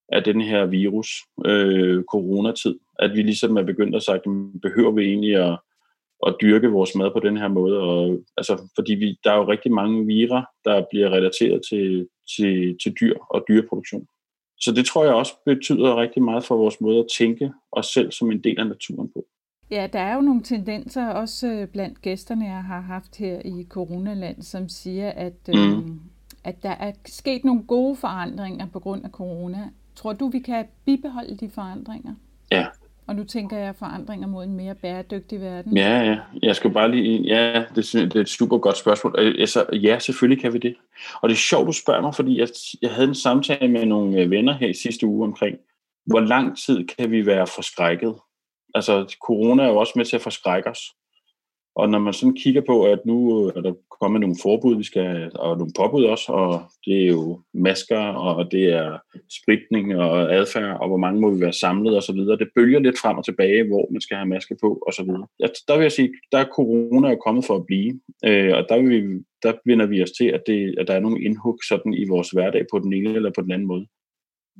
af 0.09 0.23
den 0.23 0.41
her 0.41 0.65
virus, 0.65 1.07
øh, 1.45 2.03
coronatid, 2.03 2.75
at 2.99 3.11
vi 3.13 3.21
ligesom 3.21 3.57
er 3.57 3.63
begyndt 3.63 3.95
at 3.95 4.03
sige, 4.03 4.51
behøver 4.61 4.91
vi 4.91 5.03
egentlig 5.03 5.35
at, 5.35 5.59
at 6.27 6.35
dyrke 6.41 6.67
vores 6.67 6.95
mad 6.95 7.11
på 7.11 7.19
den 7.19 7.37
her 7.37 7.47
måde, 7.47 7.79
og, 7.79 8.19
altså, 8.37 8.69
fordi 8.75 8.93
vi, 8.93 9.19
der 9.23 9.31
er 9.31 9.37
jo 9.37 9.51
rigtig 9.51 9.71
mange 9.71 10.05
virer, 10.05 10.43
der 10.65 10.85
bliver 10.91 11.09
relateret 11.09 11.61
til, 11.69 12.07
til, 12.35 12.77
til 12.83 12.93
dyr 13.01 13.15
og 13.29 13.45
dyreproduktion. 13.47 14.07
Så 14.59 14.71
det 14.71 14.85
tror 14.85 15.03
jeg 15.03 15.13
også 15.13 15.33
betyder 15.45 16.01
rigtig 16.01 16.23
meget 16.23 16.43
for 16.43 16.57
vores 16.57 16.81
måde 16.81 16.99
at 16.99 17.07
tænke 17.17 17.51
os 17.71 17.85
selv 17.85 18.11
som 18.11 18.31
en 18.31 18.43
del 18.43 18.59
af 18.59 18.67
naturen 18.67 19.09
på. 19.13 19.25
Ja, 19.71 19.87
der 19.93 19.99
er 19.99 20.15
jo 20.15 20.21
nogle 20.21 20.43
tendenser 20.43 21.07
også 21.07 21.47
øh, 21.47 21.67
blandt 21.67 22.01
gæsterne, 22.01 22.45
jeg 22.45 22.63
har 22.63 22.81
haft 22.81 23.17
her 23.17 23.41
i 23.45 23.65
Coronaland, 23.69 24.41
som 24.41 24.69
siger, 24.69 25.09
at, 25.09 25.47
mm. 25.47 25.53
øh, 25.53 25.83
at 26.43 26.63
der 26.63 26.69
er 26.69 26.91
sket 27.05 27.43
nogle 27.43 27.63
gode 27.63 27.95
forandringer 27.95 28.67
på 28.73 28.79
grund 28.79 29.05
af 29.05 29.09
corona. 29.09 29.69
Tror 29.95 30.13
du, 30.13 30.29
vi 30.29 30.39
kan 30.39 30.65
bibeholde 30.85 31.37
de 31.37 31.49
forandringer? 31.49 32.13
Ja. 32.51 32.65
Og 33.07 33.15
nu 33.15 33.23
tænker 33.23 33.57
jeg 33.57 33.75
forandringer 33.75 34.27
mod 34.27 34.43
en 34.43 34.53
mere 34.53 34.75
bæredygtig 34.75 35.41
verden. 35.41 35.77
Ja, 35.77 36.01
ja. 36.01 36.19
Jeg 36.41 36.55
skal 36.55 36.71
bare 36.71 36.91
lige... 36.91 37.21
Ja, 37.21 37.63
det, 37.75 37.93
det 37.93 38.15
er 38.15 38.21
et 38.21 38.29
super 38.29 38.57
godt 38.57 38.77
spørgsmål. 38.77 39.15
Altså, 39.39 39.65
ja, 39.73 39.99
selvfølgelig 39.99 40.41
kan 40.41 40.53
vi 40.53 40.57
det. 40.57 40.75
Og 41.21 41.29
det 41.29 41.35
er 41.35 41.39
sjovt, 41.39 41.67
du 41.67 41.71
spørger 41.71 42.01
mig, 42.01 42.15
fordi 42.15 42.39
jeg, 42.39 42.47
jeg 42.81 42.91
havde 42.91 43.07
en 43.07 43.15
samtale 43.15 43.67
med 43.67 43.85
nogle 43.85 44.21
øh, 44.21 44.31
venner 44.31 44.53
her 44.53 44.67
i 44.67 44.73
sidste 44.73 45.07
uge 45.07 45.27
omkring, 45.27 45.57
hvor 46.05 46.19
lang 46.19 46.57
tid 46.57 46.87
kan 46.87 47.11
vi 47.11 47.25
være 47.25 47.47
forskrækket? 47.47 48.15
Altså, 48.75 49.15
corona 49.21 49.63
er 49.63 49.67
jo 49.67 49.77
også 49.77 49.93
med 49.95 50.05
til 50.05 50.15
at 50.15 50.21
forskrække 50.21 50.69
os. 50.69 50.79
Og 51.75 51.89
når 51.89 51.99
man 51.99 52.13
sådan 52.13 52.35
kigger 52.35 52.61
på, 52.61 52.83
at 52.83 52.99
nu 53.05 53.47
øh, 53.47 53.53
er 53.55 53.61
der 53.61 53.73
kommet 54.01 54.21
nogle 54.21 54.35
forbud, 54.41 54.77
vi 54.77 54.83
skal, 54.83 55.31
og 55.35 55.57
nogle 55.57 55.73
påbud 55.77 56.03
også, 56.03 56.31
og 56.31 56.61
det 56.85 57.03
er 57.03 57.07
jo 57.07 57.41
masker, 57.53 57.99
og 57.99 58.51
det 58.51 58.65
er 58.73 58.97
spritning 59.41 59.95
og 59.95 60.33
adfærd, 60.35 60.77
og 60.81 60.87
hvor 60.87 60.97
mange 60.97 61.21
må 61.21 61.29
vi 61.29 61.41
være 61.41 61.53
samlet 61.53 61.95
og 61.95 62.03
så 62.03 62.13
videre. 62.13 62.37
Det 62.37 62.49
bølger 62.55 62.79
lidt 62.79 62.99
frem 62.99 63.17
og 63.17 63.25
tilbage, 63.25 63.67
hvor 63.67 63.87
man 63.91 64.01
skal 64.01 64.17
have 64.17 64.27
maske 64.27 64.55
på 64.61 64.83
og 64.87 64.93
så 64.93 65.03
videre. 65.03 65.27
Ja, 65.39 65.47
der 65.67 65.75
vil 65.75 65.83
jeg 65.83 65.91
sige, 65.91 66.13
der 66.31 66.37
er 66.37 66.53
corona 66.55 67.09
jo 67.09 67.15
kommet 67.15 67.45
for 67.45 67.55
at 67.55 67.65
blive, 67.65 67.99
øh, 68.25 68.53
og 68.57 68.65
der, 68.69 68.81
vil 68.81 68.89
vi, 68.89 69.23
der 69.43 69.53
vinder 69.65 69.85
vi 69.85 70.03
os 70.03 70.11
til, 70.11 70.25
at, 70.25 70.41
det, 70.47 70.75
at 70.79 70.87
der 70.87 70.93
er 70.93 70.99
nogle 70.99 71.21
indhug 71.21 71.59
sådan 71.67 71.93
i 71.93 72.05
vores 72.07 72.29
hverdag 72.29 72.65
på 72.71 72.79
den 72.79 72.93
ene 72.93 73.15
eller 73.15 73.31
på 73.35 73.41
den 73.41 73.51
anden 73.51 73.67
måde. 73.67 73.85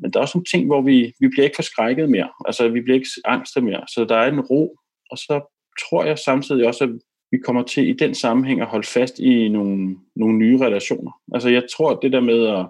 Men 0.02 0.12
der 0.12 0.20
er 0.20 0.22
også 0.22 0.38
nogle 0.38 0.52
ting, 0.54 0.66
hvor 0.66 0.82
vi, 0.82 1.14
vi 1.20 1.28
bliver 1.28 1.44
ikke 1.44 1.56
forskrækket 1.56 2.10
mere. 2.10 2.30
Altså, 2.46 2.70
vi 2.70 2.82
bliver 2.82 2.96
ikke 2.96 3.10
angste 3.26 3.62
mere. 3.62 3.84
Så 3.88 4.06
der 4.10 4.16
er 4.16 4.32
en 4.32 4.40
ro, 4.40 4.76
og 5.12 5.18
så 5.18 5.55
tror 5.80 6.04
jeg 6.04 6.20
samtidig 6.20 6.68
også, 6.68 6.84
at 6.84 6.90
vi 7.32 7.38
kommer 7.46 7.64
til 7.64 7.88
i 7.90 7.94
den 7.94 8.16
sammenhæng 8.16 8.62
at 8.62 8.68
holde 8.68 8.88
fast 8.88 9.20
i 9.20 9.50
nogle, 9.50 9.96
nogle 10.16 10.38
nye 10.38 10.58
relationer. 10.58 11.12
Altså 11.34 11.50
jeg 11.50 11.64
tror, 11.78 11.92
at 11.92 12.00
det 12.02 12.12
der 12.12 12.20
med 12.20 12.48
at 12.48 12.66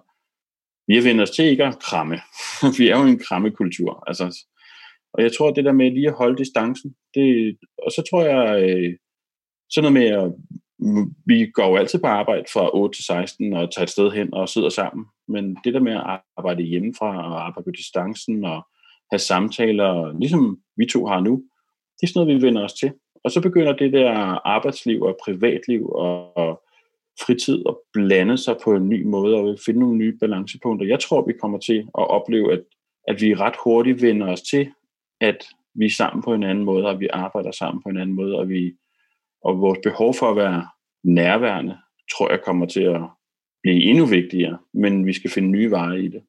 vi 0.88 0.96
har 0.96 1.04
vendt 1.04 1.22
os 1.22 1.32
til 1.32 1.46
ikke 1.46 1.66
at 1.66 1.80
kramme. 1.80 2.20
vi 2.78 2.90
er 2.90 3.00
jo 3.00 3.06
en 3.06 3.20
krammekultur. 3.20 4.04
Altså, 4.08 4.46
og 5.14 5.24
jeg 5.24 5.32
tror, 5.38 5.50
at 5.50 5.56
det 5.56 5.66
der 5.66 5.72
med 5.72 5.92
lige 5.92 6.08
at 6.08 6.14
holde 6.14 6.38
distancen, 6.38 6.96
det, 7.14 7.58
og 7.86 7.92
så 7.92 8.04
tror 8.10 8.24
jeg, 8.24 8.64
øh, 8.64 8.98
sådan 9.70 9.94
noget 9.94 9.94
med, 9.94 10.24
at 10.24 10.34
vi 11.26 11.52
går 11.54 11.68
jo 11.68 11.76
altid 11.76 12.00
på 12.00 12.08
arbejde 12.08 12.46
fra 12.54 12.70
8 12.74 12.98
til 12.98 13.06
16 13.06 13.54
og 13.54 13.74
tager 13.74 13.84
et 13.84 13.90
sted 13.90 14.12
hen 14.12 14.34
og 14.34 14.50
sidder 14.50 14.70
sammen. 14.70 15.06
Men 15.28 15.58
det 15.64 15.74
der 15.74 15.80
med 15.80 15.94
at 15.94 16.22
arbejde 16.38 16.64
hjemmefra 16.64 17.32
og 17.32 17.48
arbejde 17.48 17.66
på 17.66 17.72
distancen 17.72 18.46
og 18.46 18.68
have 19.12 19.20
samtaler, 19.20 20.20
ligesom 20.20 20.60
vi 20.78 20.86
to 20.86 21.06
har 21.06 21.20
nu, 21.20 21.44
det 22.02 22.04
er 22.04 22.08
sådan 22.08 22.28
noget, 22.28 22.42
vi 22.42 22.48
vender 22.48 22.64
os 22.64 22.74
til. 22.74 22.92
Og 23.24 23.32
så 23.32 23.42
begynder 23.42 23.74
det 23.74 23.94
der 23.94 24.12
arbejdsliv 24.48 25.02
og 25.02 25.18
privatliv 25.24 25.90
og, 25.90 26.38
og 26.38 26.62
fritid 27.26 27.64
at 27.70 27.76
blande 27.94 28.38
sig 28.38 28.56
på 28.64 28.74
en 28.74 28.90
ny 28.90 29.06
måde 29.06 29.36
og 29.36 29.58
finde 29.66 29.80
nogle 29.80 29.98
nye 29.98 30.18
balancepunkter. 30.20 30.88
Jeg 30.88 31.00
tror, 31.00 31.26
vi 31.26 31.34
kommer 31.42 31.58
til 31.58 31.78
at 31.78 32.08
opleve, 32.10 32.54
at, 32.54 32.64
at 33.08 33.22
vi 33.22 33.34
ret 33.34 33.56
hurtigt 33.64 34.02
vender 34.02 34.28
os 34.32 34.42
til, 34.42 34.72
at 35.22 35.46
vi 35.76 35.86
er 35.86 35.90
sammen 35.90 36.24
på 36.24 36.34
en 36.34 36.44
anden 36.44 36.66
måde, 36.66 36.86
og 36.86 37.00
vi 37.00 37.08
arbejder 37.14 37.52
sammen 37.52 37.84
på 37.84 37.90
en 37.90 37.98
anden 37.98 38.16
måde, 38.16 38.40
og, 38.40 38.50
vi, 38.50 38.74
og 39.44 39.60
vores 39.60 39.80
behov 39.84 40.14
for 40.14 40.30
at 40.30 40.36
være 40.36 40.68
nærværende, 41.04 41.78
tror 42.18 42.32
jeg 42.32 42.40
kommer 42.46 42.66
til 42.66 42.82
at 42.82 43.02
blive 43.64 43.84
endnu 43.84 44.06
vigtigere, 44.06 44.58
men 44.74 45.06
vi 45.06 45.14
skal 45.14 45.32
finde 45.32 45.50
nye 45.50 45.72
veje 45.72 46.00
i 46.00 46.08
det. 46.08 46.22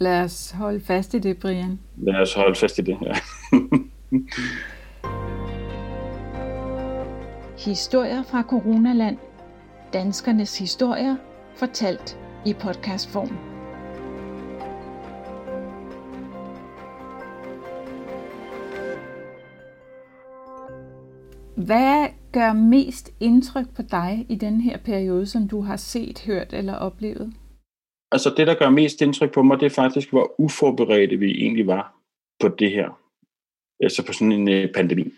Lad 0.00 0.22
os 0.22 0.50
holde 0.50 0.80
fast 0.80 1.14
i 1.14 1.18
det, 1.18 1.38
Brian. 1.40 1.80
Lad 1.96 2.14
os 2.14 2.34
holde 2.34 2.54
fast 2.54 2.78
i 2.78 2.82
det, 2.82 2.98
ja. 3.02 3.14
Historier 7.58 8.22
fra 8.22 8.42
Coronaland. 8.42 9.18
Danskernes 9.92 10.58
historier 10.58 11.16
fortalt 11.56 12.18
i 12.46 12.52
podcastform. 12.52 13.28
Hvad 21.66 22.06
gør 22.32 22.52
mest 22.52 23.10
indtryk 23.20 23.66
på 23.76 23.82
dig 23.82 24.26
i 24.28 24.34
den 24.34 24.60
her 24.60 24.78
periode, 24.84 25.26
som 25.26 25.48
du 25.48 25.60
har 25.60 25.76
set, 25.76 26.22
hørt 26.26 26.52
eller 26.52 26.74
oplevet? 26.74 27.32
Altså 28.12 28.34
det, 28.36 28.46
der 28.46 28.54
gør 28.54 28.70
mest 28.70 29.00
indtryk 29.00 29.34
på 29.34 29.42
mig, 29.42 29.60
det 29.60 29.66
er 29.66 29.70
faktisk, 29.70 30.10
hvor 30.10 30.40
uforberedte 30.40 31.16
vi 31.16 31.30
egentlig 31.30 31.66
var 31.66 31.94
på 32.40 32.48
det 32.48 32.70
her. 32.70 32.98
Altså 33.82 34.06
på 34.06 34.12
sådan 34.12 34.32
en 34.32 34.48
øh, 34.48 34.68
pandemi 34.74 35.12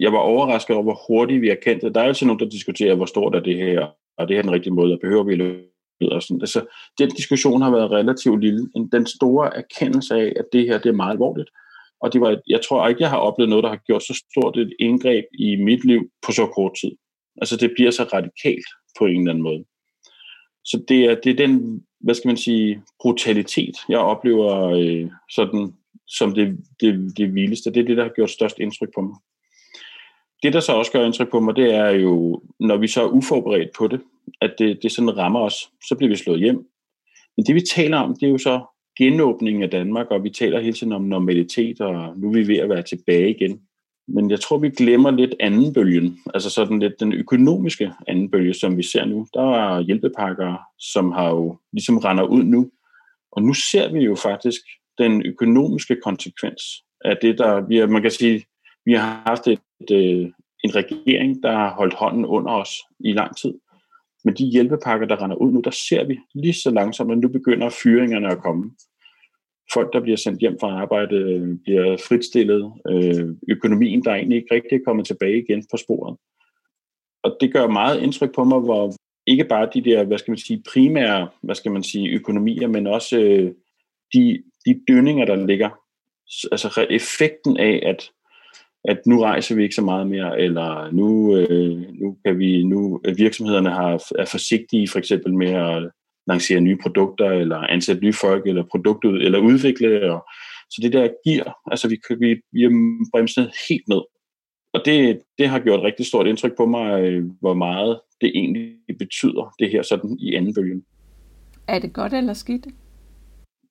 jeg 0.00 0.12
var 0.12 0.18
overrasket 0.18 0.76
over, 0.76 0.82
hvor 0.82 1.00
hurtigt 1.08 1.42
vi 1.42 1.48
erkendte 1.50 1.86
det. 1.86 1.94
Der 1.94 2.00
er 2.00 2.04
altid 2.04 2.26
nogen, 2.26 2.40
der 2.40 2.48
diskuterer, 2.48 2.94
hvor 2.94 3.06
stort 3.06 3.34
er 3.34 3.40
det 3.40 3.56
her, 3.56 3.86
og 4.18 4.28
det 4.28 4.36
her 4.36 4.38
er 4.38 4.42
den 4.42 4.52
rigtige 4.52 4.74
måde, 4.74 4.92
og 4.94 5.00
behøver 5.00 5.24
vi 5.24 5.34
løbe? 5.34 5.70
og 6.12 6.22
sådan. 6.22 6.40
Altså, 6.40 6.66
den 6.98 7.10
diskussion 7.10 7.62
har 7.62 7.70
været 7.70 7.90
relativt 7.90 8.40
lille. 8.40 8.68
Den 8.92 9.06
store 9.06 9.56
erkendelse 9.56 10.14
af, 10.14 10.32
at 10.36 10.44
det 10.52 10.66
her 10.66 10.78
det 10.78 10.88
er 10.88 10.92
meget 10.92 11.12
alvorligt. 11.12 11.50
Og 12.00 12.12
det 12.12 12.20
var, 12.20 12.40
jeg 12.48 12.60
tror 12.68 12.88
ikke, 12.88 13.02
jeg 13.02 13.10
har 13.10 13.16
oplevet 13.18 13.50
noget, 13.50 13.62
der 13.62 13.68
har 13.68 13.80
gjort 13.86 14.02
så 14.02 14.24
stort 14.30 14.56
et 14.56 14.72
indgreb 14.78 15.24
i 15.38 15.56
mit 15.56 15.84
liv 15.84 16.10
på 16.26 16.32
så 16.32 16.46
kort 16.46 16.72
tid. 16.80 16.92
Altså 17.42 17.56
det 17.56 17.70
bliver 17.74 17.90
så 17.90 18.02
radikalt 18.02 18.66
på 18.98 19.06
en 19.06 19.20
eller 19.20 19.30
anden 19.30 19.42
måde. 19.42 19.64
Så 20.64 20.84
det 20.88 21.04
er, 21.04 21.14
det 21.14 21.30
er 21.30 21.46
den, 21.46 21.82
hvad 22.00 22.14
skal 22.14 22.28
man 22.28 22.36
sige, 22.36 22.82
brutalitet, 23.00 23.76
jeg 23.88 23.98
oplever 23.98 24.68
øh, 24.68 25.10
sådan, 25.30 25.72
som 26.08 26.34
det, 26.34 26.58
det, 26.80 27.16
det 27.16 27.34
vildeste. 27.34 27.70
Det 27.70 27.80
er 27.80 27.84
det, 27.84 27.96
der 27.96 28.02
har 28.02 28.12
gjort 28.16 28.30
størst 28.30 28.58
indtryk 28.58 28.88
på 28.94 29.00
mig 29.00 29.16
det, 30.42 30.52
der 30.52 30.60
så 30.60 30.72
også 30.72 30.92
gør 30.92 31.04
indtryk 31.04 31.30
på 31.30 31.40
mig, 31.40 31.56
det 31.56 31.74
er 31.74 31.90
jo, 31.90 32.42
når 32.60 32.76
vi 32.76 32.86
så 32.86 33.02
er 33.02 33.08
uforberedt 33.08 33.70
på 33.78 33.86
det, 33.86 34.00
at 34.40 34.54
det, 34.58 34.78
det 34.82 34.92
sådan 34.92 35.16
rammer 35.16 35.40
os, 35.40 35.70
så 35.88 35.94
bliver 35.94 36.10
vi 36.10 36.16
slået 36.16 36.40
hjem. 36.40 36.66
Men 37.36 37.46
det, 37.46 37.54
vi 37.54 37.60
taler 37.74 37.98
om, 37.98 38.14
det 38.14 38.26
er 38.26 38.30
jo 38.30 38.38
så 38.38 38.60
genåbningen 38.98 39.62
af 39.62 39.70
Danmark, 39.70 40.06
og 40.10 40.24
vi 40.24 40.30
taler 40.30 40.60
hele 40.60 40.72
tiden 40.72 40.92
om 40.92 41.02
normalitet, 41.02 41.80
og 41.80 42.18
nu 42.18 42.28
er 42.28 42.32
vi 42.32 42.48
ved 42.48 42.56
at 42.56 42.68
være 42.68 42.82
tilbage 42.82 43.30
igen. 43.30 43.60
Men 44.08 44.30
jeg 44.30 44.40
tror, 44.40 44.58
vi 44.58 44.70
glemmer 44.70 45.10
lidt 45.10 45.34
anden 45.40 45.74
bølgen, 45.74 46.18
altså 46.34 46.50
sådan 46.50 46.78
lidt 46.78 47.00
den 47.00 47.12
økonomiske 47.12 47.92
anden 48.08 48.30
bølge, 48.30 48.54
som 48.54 48.76
vi 48.76 48.82
ser 48.82 49.04
nu. 49.04 49.26
Der 49.34 49.54
er 49.54 49.80
hjælpepakker, 49.80 50.56
som 50.78 51.12
har 51.12 51.30
jo 51.30 51.58
ligesom 51.72 51.98
render 51.98 52.24
ud 52.24 52.42
nu. 52.42 52.70
Og 53.32 53.42
nu 53.42 53.54
ser 53.54 53.92
vi 53.92 53.98
jo 53.98 54.14
faktisk 54.14 54.60
den 54.98 55.26
økonomiske 55.26 55.96
konsekvens 56.04 56.62
af 57.04 57.16
det, 57.22 57.38
der 57.38 57.60
vi, 57.60 57.86
man 57.86 58.02
kan 58.02 58.10
sige, 58.10 58.44
vi 58.84 58.92
har 58.92 59.22
haft 59.26 59.46
et, 59.46 59.60
et, 59.80 59.90
øh, 59.90 60.30
en 60.64 60.74
regering, 60.76 61.42
der 61.42 61.52
har 61.52 61.74
holdt 61.74 61.94
hånden 61.94 62.24
under 62.24 62.52
os 62.52 62.72
i 63.00 63.12
lang 63.12 63.36
tid. 63.36 63.54
Men 64.24 64.34
de 64.34 64.44
hjælpepakker, 64.44 65.06
der 65.06 65.22
render 65.22 65.36
ud 65.36 65.52
nu, 65.52 65.60
der 65.64 65.70
ser 65.70 66.04
vi 66.04 66.18
lige 66.34 66.54
så 66.54 66.70
langsomt, 66.70 67.12
at 67.12 67.18
nu 67.18 67.28
begynder 67.28 67.70
fyringerne 67.82 68.28
at 68.28 68.42
komme. 68.42 68.70
Folk, 69.72 69.92
der 69.92 70.00
bliver 70.00 70.16
sendt 70.16 70.40
hjem 70.40 70.56
fra 70.60 70.82
arbejde, 70.82 71.16
øh, 71.16 71.58
bliver 71.64 71.96
fritstillet. 72.08 72.72
Øh, 72.88 73.28
økonomien, 73.48 74.04
der 74.04 74.14
egentlig 74.14 74.36
ikke 74.36 74.54
rigtig 74.54 74.76
er 74.76 74.84
kommet 74.84 75.06
tilbage 75.06 75.42
igen 75.42 75.64
på 75.70 75.76
sporet. 75.76 76.16
Og 77.22 77.36
det 77.40 77.52
gør 77.52 77.66
meget 77.66 78.02
indtryk 78.02 78.34
på 78.34 78.44
mig, 78.44 78.60
hvor 78.60 78.92
ikke 79.26 79.44
bare 79.44 79.70
de 79.74 79.84
der, 79.84 80.04
hvad 80.04 80.18
skal 80.18 80.30
man 80.30 80.38
sige, 80.38 80.62
primære, 80.72 81.28
hvad 81.42 81.54
skal 81.54 81.72
man 81.72 81.82
sige, 81.82 82.08
økonomier, 82.08 82.68
men 82.68 82.86
også 82.86 83.18
øh, 83.18 83.52
de, 84.14 84.42
de 84.66 84.80
dønninger, 84.88 85.24
der 85.24 85.46
ligger. 85.46 85.70
Altså 86.52 86.86
effekten 86.90 87.56
af, 87.56 87.82
at 87.86 88.10
at 88.84 89.00
nu 89.06 89.20
rejser 89.20 89.54
vi 89.54 89.62
ikke 89.62 89.74
så 89.74 89.82
meget 89.82 90.06
mere, 90.06 90.40
eller 90.40 90.90
nu, 90.92 91.36
øh, 91.36 92.00
nu 92.00 92.16
kan 92.24 92.38
vi, 92.38 92.64
nu 92.64 93.00
øh, 93.04 93.18
virksomhederne 93.18 93.70
har, 93.70 94.02
er 94.18 94.24
forsigtige 94.24 94.88
for 94.88 94.98
eksempel 94.98 95.34
med 95.34 95.50
at 95.50 95.90
lancere 96.26 96.60
nye 96.60 96.78
produkter, 96.82 97.30
eller 97.30 97.56
ansætte 97.56 98.02
nye 98.02 98.12
folk, 98.12 98.46
eller 98.46 98.64
produkter, 98.70 99.10
eller 99.10 99.38
udvikle. 99.38 100.12
Og, 100.12 100.28
så 100.70 100.80
det 100.82 100.92
der 100.92 101.08
giver, 101.24 101.52
altså 101.70 101.88
vi, 101.88 101.98
vi, 102.20 102.40
vi 102.52 102.64
er 102.64 102.70
bremset 103.12 103.50
helt 103.68 103.88
ned. 103.88 104.02
Og 104.72 104.82
det, 104.84 105.20
det 105.38 105.48
har 105.48 105.58
gjort 105.58 105.82
rigtig 105.82 106.06
stort 106.06 106.26
indtryk 106.26 106.56
på 106.56 106.66
mig, 106.66 107.02
øh, 107.02 107.24
hvor 107.40 107.54
meget 107.54 108.00
det 108.20 108.30
egentlig 108.34 108.76
betyder, 108.98 109.54
det 109.58 109.70
her 109.70 109.82
sådan 109.82 110.16
i 110.20 110.34
anden 110.34 110.54
bølgen. 110.54 110.84
Er 111.68 111.78
det 111.78 111.92
godt 111.92 112.14
eller 112.14 112.32
skidt? 112.32 112.66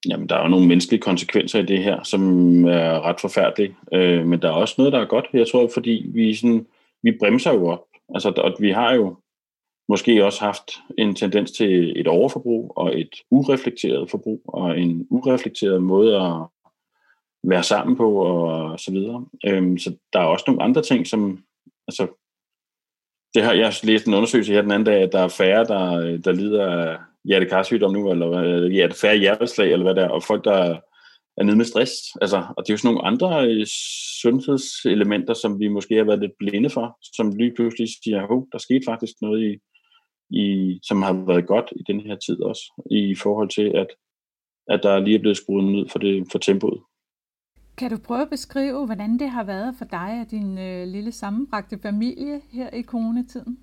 Jamen, 0.08 0.30
der 0.30 0.36
er 0.36 0.42
jo 0.42 0.48
nogle 0.48 0.68
menneskelige 0.68 1.02
konsekvenser 1.02 1.60
i 1.60 1.66
det 1.66 1.84
her, 1.84 2.04
som 2.04 2.66
er 2.66 3.02
ret 3.02 3.20
forfærdelige. 3.20 3.76
Øh, 3.94 4.26
men 4.28 4.42
der 4.42 4.48
er 4.48 4.54
også 4.54 4.76
noget, 4.78 4.94
der 4.94 5.00
er 5.00 5.06
godt. 5.06 5.26
Jeg 5.34 5.48
tror, 5.48 5.70
fordi 5.74 6.06
vi, 6.14 6.36
sådan, 6.36 6.68
vi 7.04 7.18
bremser 7.20 7.54
jo 7.54 7.68
op. 7.68 7.86
Altså, 8.14 8.30
og 8.38 8.56
vi 8.60 8.72
har 8.72 8.94
jo 8.94 9.16
måske 9.90 10.26
også 10.26 10.42
haft 10.42 10.72
en 10.98 11.16
tendens 11.16 11.52
til 11.52 12.00
et 12.00 12.08
overforbrug 12.08 12.74
og 12.76 13.00
et 13.00 13.16
ureflekteret 13.32 14.10
forbrug 14.10 14.42
og 14.48 14.80
en 14.80 15.08
ureflekteret 15.10 15.84
måde 15.84 16.16
at 16.16 16.46
være 17.44 17.64
sammen 17.64 17.98
på 17.98 18.14
og 18.14 18.80
så 18.80 18.92
videre. 18.92 19.26
Øhm, 19.46 19.78
så 19.78 19.96
der 20.14 20.20
er 20.20 20.24
også 20.24 20.46
nogle 20.48 20.64
andre 20.64 20.82
ting, 20.82 21.08
som 21.08 21.44
altså, 21.88 22.08
det 23.34 23.44
har 23.44 23.54
jeg 23.54 23.74
læst 23.84 24.08
en 24.08 24.14
undersøgelse 24.14 24.54
her 24.54 24.62
den 24.62 24.72
anden 24.72 24.86
dag, 24.86 25.04
at 25.04 25.12
der 25.12 25.20
er 25.20 25.28
færre, 25.28 25.66
der, 25.66 26.18
der 26.18 26.32
lider 26.32 26.68
af 26.68 26.98
hjertekarsygdom 27.26 27.94
nu, 27.94 28.12
eller 28.12 28.32
øh, 28.32 28.72
hjerte, 28.72 28.96
færre 28.96 29.18
hjerteslag, 29.18 29.72
eller 29.72 29.86
hvad 29.86 29.96
der 29.96 30.10
og 30.10 30.24
folk, 30.24 30.44
der 30.46 30.80
er 31.38 31.44
nede 31.44 31.58
med 31.58 31.66
stress. 31.66 31.92
Altså, 32.22 32.38
og 32.58 32.64
det 32.64 32.70
er 32.70 32.74
jo 32.74 32.78
sådan 32.78 32.94
nogle 32.94 33.08
andre 33.08 33.48
øh, 33.48 33.66
sundhedselementer, 34.22 35.34
som 35.34 35.60
vi 35.60 35.68
måske 35.68 35.96
har 35.96 36.04
været 36.04 36.20
lidt 36.20 36.38
blinde 36.40 36.70
for, 36.70 36.98
som 37.16 37.32
lige 37.36 37.54
pludselig 37.56 37.88
siger, 38.04 38.22
at 38.24 38.44
der 38.52 38.58
skete 38.58 38.86
faktisk 38.86 39.14
noget, 39.22 39.40
i, 39.50 39.52
i, 40.42 40.80
som 40.84 41.02
har 41.02 41.14
været 41.14 41.48
godt 41.48 41.74
i 41.80 41.84
den 41.92 42.00
her 42.00 42.16
tid 42.16 42.42
også, 42.44 42.64
i 42.92 43.16
forhold 43.16 43.50
til, 43.50 43.72
at, 43.82 43.88
at 44.68 44.80
der 44.84 45.00
lige 45.00 45.16
er 45.16 45.20
blevet 45.20 45.38
skruet 45.38 45.64
ned 45.64 45.90
for, 45.90 46.00
det, 46.00 46.28
for 46.32 46.40
tempoet. 46.40 46.80
Kan 47.78 47.92
du 47.92 47.98
prøve 47.98 48.22
at 48.22 48.30
beskrive, 48.30 48.86
hvordan 48.86 49.20
det 49.20 49.30
har 49.30 49.44
været 49.44 49.76
for 49.78 49.86
dig 49.86 50.22
og 50.22 50.32
din 50.32 50.58
øh, 50.58 50.88
lille 50.88 51.12
sammenbragte 51.12 51.80
familie 51.82 52.42
her 52.52 52.70
i 52.74 52.84
coronatiden? 52.84 53.58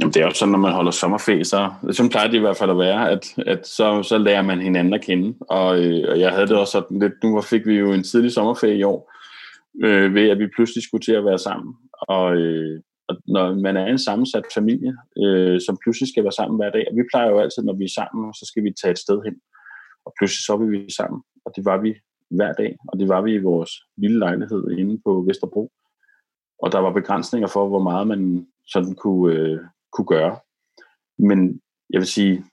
Jamen, 0.00 0.12
det 0.14 0.22
er 0.22 0.26
jo 0.26 0.30
sådan, 0.30 0.52
når 0.52 0.58
man 0.58 0.72
holder 0.72 0.90
sommerferie, 0.90 1.44
så 1.44 1.72
sådan 1.90 2.10
plejer 2.10 2.28
det 2.28 2.36
i 2.36 2.40
hvert 2.40 2.56
fald 2.56 2.70
at 2.70 2.78
være, 2.78 3.10
at, 3.10 3.38
at 3.46 3.66
så, 3.66 4.02
så 4.02 4.18
lærer 4.18 4.42
man 4.42 4.60
hinanden 4.60 4.94
at 4.94 5.04
kende. 5.04 5.38
Og, 5.40 5.84
øh, 5.84 6.04
og 6.10 6.20
jeg 6.20 6.30
havde 6.30 6.46
det 6.46 6.56
også 6.56 6.72
sådan 6.72 6.98
lidt, 6.98 7.12
nu 7.24 7.40
fik 7.40 7.66
vi 7.66 7.74
jo 7.74 7.92
en 7.92 8.02
tidlig 8.02 8.32
sommerferie 8.32 8.78
i 8.78 8.82
år, 8.82 9.12
øh, 9.84 10.14
ved 10.14 10.30
at 10.30 10.38
vi 10.38 10.46
pludselig 10.56 10.82
skulle 10.84 11.02
til 11.02 11.12
at 11.12 11.24
være 11.24 11.38
sammen. 11.38 11.74
Og, 12.08 12.36
øh, 12.36 12.80
og 13.08 13.16
når 13.26 13.54
man 13.54 13.76
er 13.76 13.86
en 13.86 13.98
sammensat 13.98 14.44
familie, 14.54 14.92
øh, 15.24 15.60
som 15.66 15.78
pludselig 15.82 16.08
skal 16.08 16.24
være 16.24 16.38
sammen 16.40 16.56
hver 16.56 16.70
dag, 16.70 16.84
og 16.90 16.96
vi 16.96 17.02
plejer 17.12 17.30
jo 17.30 17.38
altid, 17.38 17.62
når 17.62 17.76
vi 17.76 17.84
er 17.84 17.94
sammen, 18.00 18.34
så 18.34 18.44
skal 18.50 18.64
vi 18.64 18.70
tage 18.82 18.92
et 18.92 18.98
sted 18.98 19.18
hen, 19.24 19.36
og 20.06 20.12
pludselig 20.18 20.42
så 20.44 20.56
var 20.56 20.66
vi 20.66 20.90
sammen, 20.98 21.20
og 21.44 21.52
det 21.56 21.64
var 21.64 21.78
vi 21.80 21.94
hver 22.30 22.52
dag, 22.52 22.76
og 22.88 22.98
det 22.98 23.08
var 23.08 23.22
vi 23.22 23.32
i 23.34 23.46
vores 23.50 23.70
lille 23.96 24.18
lejlighed 24.18 24.62
inde 24.78 25.00
på 25.06 25.24
Vesterbro, 25.28 25.70
og 26.62 26.72
der 26.72 26.78
var 26.78 26.92
begrænsninger 26.92 27.48
for, 27.48 27.68
hvor 27.68 27.82
meget 27.82 28.06
man 28.06 28.46
sådan 28.66 28.94
kunne, 28.94 29.34
øh, 29.34 29.58
kunne 29.96 30.06
gøre. 30.06 30.36
Men 31.18 31.60
jeg 31.90 31.98
vil 31.98 32.06
sige, 32.06 32.44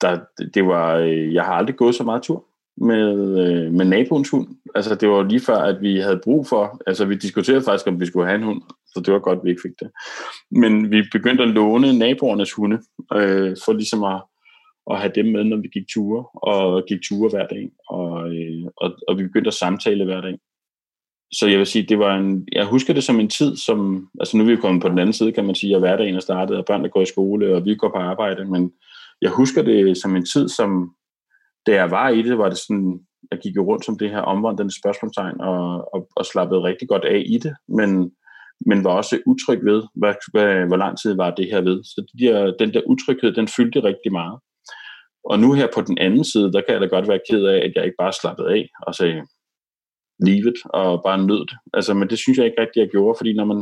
der, 0.00 0.20
det 0.54 0.66
var, 0.66 0.96
øh, 0.96 1.34
jeg 1.34 1.44
har 1.44 1.52
aldrig 1.52 1.76
gået 1.76 1.94
så 1.94 2.04
meget 2.04 2.22
tur 2.22 2.44
med, 2.76 3.08
øh, 3.42 3.72
med 3.72 3.84
naboens 3.84 4.30
hund. 4.30 4.48
Altså, 4.74 4.94
det 4.94 5.08
var 5.08 5.22
lige 5.22 5.40
før, 5.40 5.56
at 5.56 5.80
vi 5.80 6.00
havde 6.00 6.20
brug 6.24 6.46
for, 6.46 6.82
altså 6.86 7.04
vi 7.04 7.14
diskuterede 7.14 7.62
faktisk, 7.62 7.86
om 7.86 8.00
vi 8.00 8.06
skulle 8.06 8.26
have 8.26 8.38
en 8.38 8.44
hund, 8.44 8.62
så 8.86 9.02
det 9.06 9.14
var 9.14 9.18
godt, 9.18 9.38
at 9.38 9.44
vi 9.44 9.50
ikke 9.50 9.62
fik 9.62 9.80
det. 9.80 9.90
Men 10.50 10.90
vi 10.90 11.02
begyndte 11.12 11.42
at 11.42 11.48
låne 11.48 11.98
naboernes 11.98 12.52
hunde, 12.52 12.78
øh, 13.14 13.56
for 13.64 13.72
ligesom 13.72 14.04
at, 14.04 14.22
at 14.90 15.00
have 15.00 15.12
dem 15.14 15.26
med, 15.26 15.44
når 15.44 15.56
vi 15.56 15.68
gik 15.68 15.88
ture, 15.94 16.24
og 16.32 16.84
gik 16.88 16.98
ture 17.02 17.30
hver 17.30 17.46
dag, 17.46 17.70
og, 17.88 18.34
øh, 18.34 18.64
og, 18.76 18.96
og 19.08 19.18
vi 19.18 19.22
begyndte 19.22 19.48
at 19.48 19.54
samtale 19.54 20.04
hver 20.04 20.20
dag. 20.20 20.38
Så 21.32 21.46
jeg 21.46 21.58
vil 21.58 21.66
sige, 21.66 21.86
det 21.86 21.98
var 21.98 22.16
en, 22.16 22.48
jeg 22.52 22.66
husker 22.66 22.94
det 22.94 23.04
som 23.04 23.20
en 23.20 23.28
tid, 23.28 23.56
som, 23.56 24.08
altså 24.20 24.36
nu 24.36 24.42
er 24.42 24.46
vi 24.46 24.52
jo 24.52 24.60
kommet 24.60 24.82
på 24.82 24.88
den 24.88 24.98
anden 24.98 25.12
side, 25.12 25.32
kan 25.32 25.44
man 25.44 25.54
sige, 25.54 25.74
at 25.74 25.80
hverdagen 25.80 26.14
er 26.14 26.20
startet, 26.20 26.56
og 26.56 26.64
børnene 26.64 26.88
går 26.88 27.02
i 27.02 27.06
skole, 27.06 27.56
og 27.56 27.64
vi 27.64 27.74
går 27.74 27.88
på 27.88 27.98
arbejde, 27.98 28.44
men 28.44 28.72
jeg 29.22 29.30
husker 29.30 29.62
det 29.62 29.96
som 29.96 30.16
en 30.16 30.26
tid, 30.26 30.48
som, 30.48 30.90
da 31.66 31.74
jeg 31.74 31.90
var 31.90 32.08
i 32.08 32.22
det, 32.22 32.38
var 32.38 32.48
det 32.48 32.58
sådan, 32.58 33.00
jeg 33.30 33.38
gik 33.38 33.56
jo 33.56 33.64
rundt 33.64 33.84
som 33.84 33.98
det 33.98 34.10
her 34.10 34.20
omvandrende 34.20 34.80
spørgsmålstegn, 34.80 35.40
og, 35.40 35.94
og, 35.94 36.08
og 36.16 36.24
slappede 36.26 36.62
rigtig 36.62 36.88
godt 36.88 37.04
af 37.04 37.22
i 37.26 37.38
det, 37.38 37.54
men, 37.68 38.10
men 38.66 38.84
var 38.84 38.90
også 38.90 39.18
utryg 39.26 39.64
ved, 39.64 39.82
hvad, 39.94 40.14
hvad, 40.32 40.66
hvor 40.66 40.76
lang 40.76 40.98
tid 40.98 41.16
var 41.16 41.30
det 41.30 41.46
her 41.52 41.60
ved. 41.60 41.84
Så 41.84 42.06
de 42.12 42.24
der, 42.24 42.52
den 42.58 42.74
der 42.74 42.80
utryghed, 42.86 43.32
den 43.34 43.48
fyldte 43.48 43.84
rigtig 43.84 44.12
meget. 44.12 44.38
Og 45.24 45.38
nu 45.38 45.52
her 45.52 45.68
på 45.74 45.80
den 45.80 45.98
anden 45.98 46.24
side, 46.24 46.52
der 46.52 46.60
kan 46.60 46.72
jeg 46.72 46.80
da 46.80 46.86
godt 46.86 47.08
være 47.08 47.20
ked 47.30 47.44
af, 47.44 47.56
at 47.56 47.72
jeg 47.74 47.84
ikke 47.84 48.02
bare 48.04 48.12
slappede 48.12 48.48
af 48.48 48.68
og 48.86 48.94
sagde, 48.94 49.22
livet 50.26 50.58
og 50.64 51.02
bare 51.02 51.26
nød 51.26 51.40
det. 51.40 51.56
Altså, 51.74 51.94
men 51.94 52.10
det 52.10 52.18
synes 52.18 52.38
jeg 52.38 52.46
ikke 52.46 52.60
rigtig, 52.60 52.80
jeg 52.80 52.88
gjorde, 52.88 53.18
fordi 53.18 53.32
når 53.32 53.44
man, 53.44 53.58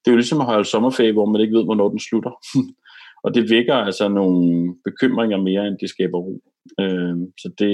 det 0.00 0.06
er 0.06 0.12
jo 0.12 0.16
ligesom 0.16 0.40
at 0.40 0.46
holde 0.46 0.64
sommerferie, 0.64 1.12
hvor 1.12 1.26
man 1.26 1.40
ikke 1.40 1.56
ved, 1.56 1.64
hvornår 1.64 1.88
den 1.88 1.98
slutter. 1.98 2.32
og 3.24 3.34
det 3.34 3.50
vækker 3.50 3.74
altså 3.74 4.08
nogle 4.08 4.74
bekymringer 4.84 5.36
mere, 5.36 5.66
end 5.66 5.78
det 5.78 5.88
skaber 5.88 6.18
ro. 6.18 6.40
Øh, 6.80 7.16
så 7.42 7.48
det, 7.58 7.72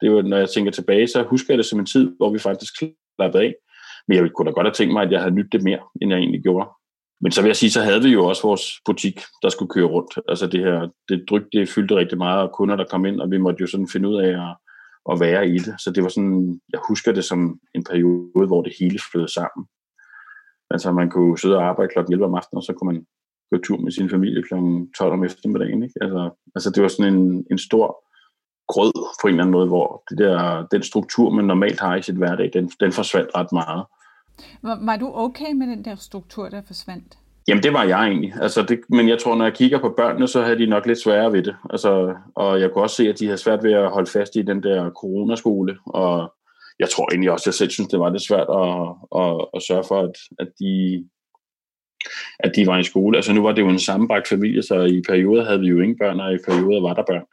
det 0.00 0.12
var, 0.12 0.22
når 0.22 0.36
jeg 0.36 0.48
tænker 0.50 0.72
tilbage, 0.72 1.06
så 1.06 1.22
husker 1.22 1.54
jeg 1.54 1.58
det 1.58 1.66
som 1.66 1.78
en 1.78 1.86
tid, 1.86 2.12
hvor 2.16 2.30
vi 2.32 2.38
faktisk 2.38 2.72
slappede 3.16 3.44
af. 3.44 3.54
Men 4.08 4.16
jeg 4.16 4.30
kunne 4.36 4.46
da 4.46 4.52
godt 4.52 4.66
have 4.66 4.74
tænkt 4.74 4.92
mig, 4.92 5.02
at 5.02 5.12
jeg 5.12 5.20
havde 5.20 5.34
nyttet 5.34 5.52
det 5.52 5.62
mere, 5.62 5.80
end 6.02 6.10
jeg 6.10 6.18
egentlig 6.18 6.42
gjorde. 6.42 6.68
Men 7.20 7.32
så 7.32 7.42
vil 7.42 7.48
jeg 7.48 7.56
sige, 7.56 7.70
så 7.70 7.80
havde 7.82 8.02
vi 8.02 8.08
jo 8.08 8.26
også 8.26 8.42
vores 8.42 8.64
butik, 8.84 9.20
der 9.42 9.48
skulle 9.48 9.68
køre 9.68 9.84
rundt. 9.84 10.18
Altså 10.28 10.46
det 10.46 10.60
her, 10.60 10.88
det 11.08 11.24
drygt, 11.30 11.48
det 11.52 11.68
fyldte 11.68 11.96
rigtig 11.96 12.18
meget, 12.18 12.42
og 12.42 12.52
kunder, 12.52 12.76
der 12.76 12.84
kom 12.84 13.04
ind, 13.04 13.20
og 13.20 13.30
vi 13.30 13.38
måtte 13.38 13.60
jo 13.60 13.66
sådan 13.66 13.88
finde 13.92 14.08
ud 14.08 14.16
af 14.20 14.28
at, 14.28 14.56
at 15.12 15.20
være 15.20 15.48
i 15.48 15.58
det. 15.58 15.74
Så 15.78 15.90
det 15.90 16.02
var 16.02 16.08
sådan, 16.08 16.60
jeg 16.72 16.80
husker 16.88 17.12
det 17.12 17.24
som 17.24 17.60
en 17.74 17.84
periode, 17.84 18.46
hvor 18.46 18.62
det 18.62 18.72
hele 18.80 18.98
flød 19.12 19.28
sammen. 19.28 19.66
Altså 20.70 20.92
man 20.92 21.10
kunne 21.10 21.38
sidde 21.38 21.56
og 21.56 21.64
arbejde 21.68 21.92
klokken 21.92 22.12
11 22.12 22.26
om 22.26 22.34
aftenen, 22.34 22.58
og 22.58 22.62
så 22.62 22.72
kunne 22.72 22.92
man 22.92 23.06
gå 23.50 23.58
tur 23.64 23.76
med 23.76 23.92
sin 23.92 24.10
familie 24.10 24.42
kl. 24.42 24.54
12 24.98 25.12
om 25.12 25.24
eftermiddagen. 25.24 25.82
Ikke? 25.82 25.94
Altså, 26.00 26.30
altså 26.54 26.70
det 26.70 26.82
var 26.82 26.88
sådan 26.88 27.14
en, 27.14 27.46
en 27.50 27.58
stor 27.58 27.86
grød 28.72 28.92
på 29.20 29.26
en 29.26 29.34
eller 29.34 29.42
anden 29.42 29.52
måde, 29.52 29.68
hvor 29.68 30.02
det 30.10 30.18
der, 30.18 30.66
den 30.66 30.82
struktur, 30.82 31.30
man 31.30 31.44
normalt 31.44 31.80
har 31.80 31.96
i 31.96 32.02
sit 32.02 32.16
hverdag, 32.16 32.50
den, 32.52 32.70
den 32.80 32.92
forsvandt 32.92 33.30
ret 33.34 33.52
meget. 33.52 33.84
Var, 34.62 34.78
var 34.84 34.96
du 34.96 35.12
okay 35.14 35.52
med 35.52 35.66
den 35.66 35.84
der 35.84 35.96
struktur, 35.96 36.48
der 36.48 36.62
forsvandt? 36.66 37.18
Jamen 37.48 37.62
det 37.62 37.72
var 37.72 37.84
jeg 37.84 38.06
egentlig. 38.06 38.32
Altså 38.42 38.62
det, 38.62 38.80
men 38.88 39.08
jeg 39.08 39.18
tror, 39.18 39.36
når 39.36 39.44
jeg 39.44 39.54
kigger 39.54 39.78
på 39.78 39.94
børnene, 39.96 40.28
så 40.28 40.42
havde 40.42 40.58
de 40.58 40.66
nok 40.66 40.86
lidt 40.86 41.02
sværere 41.02 41.32
ved 41.32 41.42
det. 41.42 41.56
Altså, 41.70 42.14
og 42.34 42.60
jeg 42.60 42.70
kunne 42.70 42.84
også 42.84 42.96
se, 42.96 43.08
at 43.08 43.18
de 43.18 43.24
havde 43.24 43.38
svært 43.38 43.62
ved 43.62 43.72
at 43.72 43.90
holde 43.90 44.10
fast 44.10 44.36
i 44.36 44.42
den 44.42 44.62
der 44.62 44.90
coronaskole. 44.90 45.78
Og 45.86 46.34
jeg 46.78 46.88
tror 46.88 47.08
egentlig 47.10 47.30
også, 47.30 47.42
at 47.42 47.46
jeg 47.46 47.54
selv 47.54 47.70
synes, 47.70 47.88
det 47.88 48.00
var 48.00 48.10
lidt 48.10 48.28
svært 48.28 48.48
at, 48.62 48.72
at, 49.22 49.46
at 49.54 49.62
sørge 49.68 49.84
for, 49.88 50.00
at, 50.00 50.16
at 50.38 50.48
de 50.60 51.04
at 52.38 52.52
de 52.56 52.66
var 52.66 52.78
i 52.78 52.82
skole. 52.82 53.18
Altså 53.18 53.32
nu 53.32 53.42
var 53.42 53.52
det 53.52 53.62
jo 53.62 53.68
en 53.68 53.78
sammenbragt 53.78 54.28
familie, 54.28 54.62
så 54.62 54.80
i 54.80 55.02
perioder 55.08 55.44
havde 55.44 55.60
vi 55.60 55.66
jo 55.66 55.80
ingen 55.80 55.98
børn, 55.98 56.20
og 56.20 56.34
i 56.34 56.38
perioder 56.48 56.80
var 56.80 56.94
der 56.94 57.02
børn. 57.02 57.24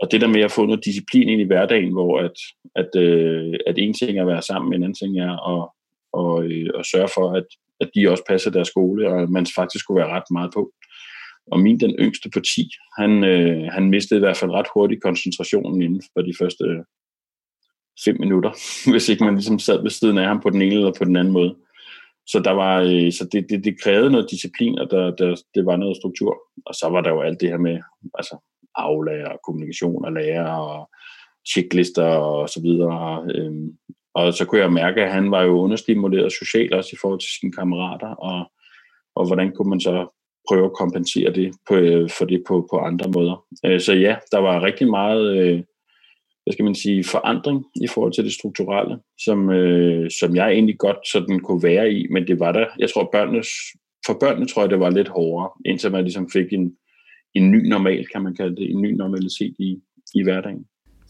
Og 0.00 0.12
det 0.12 0.20
der 0.20 0.26
med 0.26 0.40
at 0.40 0.52
få 0.52 0.66
noget 0.66 0.84
disciplin 0.84 1.28
ind 1.28 1.40
i 1.40 1.44
hverdagen, 1.44 1.92
hvor 1.92 2.18
at, 2.18 2.36
at, 2.74 3.02
øh, 3.02 3.54
at 3.66 3.78
en 3.78 3.94
ting 3.94 4.18
er 4.18 4.22
at 4.22 4.28
være 4.28 4.42
sammen, 4.42 4.74
en 4.74 4.82
anden 4.82 4.94
ting 4.94 5.18
er 5.18 5.32
at, 5.32 5.68
og, 6.12 6.44
at, 6.44 6.50
øh, 6.50 6.70
at 6.78 6.86
sørge 6.86 7.08
for, 7.14 7.32
at, 7.32 7.46
at 7.80 7.90
de 7.94 8.10
også 8.10 8.24
passer 8.28 8.50
deres 8.50 8.68
skole, 8.68 9.08
og 9.08 9.30
man 9.30 9.46
faktisk 9.54 9.82
skulle 9.82 10.00
være 10.00 10.14
ret 10.16 10.30
meget 10.30 10.50
på. 10.54 10.72
Og 11.52 11.60
min, 11.60 11.80
den 11.80 11.90
yngste 11.90 12.30
på 12.30 12.40
10, 12.40 12.70
han, 12.98 13.24
øh, 13.24 13.72
han 13.72 13.90
mistede 13.90 14.18
i 14.18 14.24
hvert 14.24 14.36
fald 14.36 14.50
ret 14.50 14.66
hurtigt 14.74 15.02
koncentrationen 15.02 15.82
inden 15.82 16.02
for 16.12 16.22
de 16.22 16.34
første 16.38 16.64
øh, 16.64 16.84
fem 18.04 18.16
minutter, 18.20 18.50
hvis 18.90 19.08
ikke 19.08 19.24
man 19.24 19.34
ligesom 19.34 19.58
sad 19.58 19.82
ved 19.82 19.90
siden 19.90 20.18
af 20.18 20.26
ham 20.26 20.40
på 20.40 20.50
den 20.50 20.62
ene 20.62 20.74
eller 20.74 20.92
på 20.98 21.04
den 21.04 21.16
anden 21.16 21.32
måde. 21.32 21.56
Så, 22.26 22.40
der 22.40 22.50
var, 22.50 22.80
øh, 22.80 23.12
så 23.12 23.28
det, 23.32 23.46
det, 23.50 23.64
det 23.64 23.80
krævede 23.82 24.10
noget 24.10 24.30
disciplin, 24.30 24.78
og 24.78 24.90
der, 24.90 25.10
der, 25.10 25.42
det 25.54 25.66
var 25.66 25.76
noget 25.76 25.96
struktur. 25.96 26.36
Og 26.66 26.74
så 26.74 26.88
var 26.88 27.00
der 27.00 27.10
jo 27.10 27.20
alt 27.20 27.40
det 27.40 27.48
her 27.48 27.58
med 27.58 27.78
altså, 28.14 28.36
aflærer, 28.74 29.28
og 29.28 29.40
kommunikation 29.44 30.04
og 30.04 30.12
lærer 30.12 30.52
og 30.52 30.90
checklister 31.52 32.06
og 32.06 32.48
så 32.48 32.60
videre. 32.62 33.26
Øhm, 33.34 33.76
og 34.16 34.34
så 34.34 34.44
kunne 34.44 34.60
jeg 34.60 34.72
mærke, 34.72 35.04
at 35.04 35.12
han 35.12 35.30
var 35.30 35.42
jo 35.42 35.60
understimuleret 35.60 36.32
socialt 36.32 36.74
også 36.74 36.90
i 36.92 36.98
forhold 37.00 37.20
til 37.20 37.30
sine 37.40 37.52
kammerater, 37.52 38.08
og, 38.08 38.50
og 39.16 39.26
hvordan 39.26 39.52
kunne 39.52 39.70
man 39.70 39.80
så 39.80 40.06
prøve 40.48 40.64
at 40.64 40.72
kompensere 40.72 41.32
det 41.32 41.54
på, 41.68 41.74
øh, 41.74 42.10
for 42.18 42.24
det 42.24 42.42
på, 42.48 42.68
på 42.70 42.78
andre 42.78 43.10
måder. 43.10 43.44
Øh, 43.66 43.80
så 43.80 43.92
ja, 43.92 44.16
der 44.32 44.38
var 44.38 44.62
rigtig 44.62 44.90
meget 44.90 45.36
øh, 45.38 45.62
hvad 46.44 46.52
skal 46.52 46.64
man 46.64 46.74
sige, 46.74 47.04
forandring 47.04 47.64
i 47.82 47.86
forhold 47.86 48.12
til 48.12 48.24
det 48.24 48.32
strukturelle, 48.32 48.98
som, 49.24 49.38
som 50.20 50.36
jeg 50.36 50.52
egentlig 50.52 50.78
godt 50.78 51.08
sådan 51.12 51.40
kunne 51.40 51.62
være 51.62 51.92
i, 51.92 52.06
men 52.10 52.26
det 52.26 52.40
var 52.40 52.52
der, 52.52 52.66
jeg 52.78 52.90
tror 52.90 53.08
børnenes, 53.12 53.48
for 54.06 54.16
børnene 54.20 54.48
tror 54.48 54.62
jeg, 54.62 54.70
det 54.70 54.80
var 54.80 54.90
lidt 54.90 55.08
hårdere, 55.08 55.50
indtil 55.64 55.92
man 55.92 56.04
ligesom 56.04 56.30
fik 56.30 56.52
en, 56.52 56.76
en 57.34 57.50
ny 57.50 57.68
normal, 57.68 58.06
kan 58.12 58.22
man 58.22 58.34
kalde 58.34 58.56
det, 58.56 58.70
en 58.70 58.82
ny 58.82 58.92
normalitet 58.92 59.54
i, 59.58 59.78
i 60.14 60.22
hverdagen. 60.22 60.66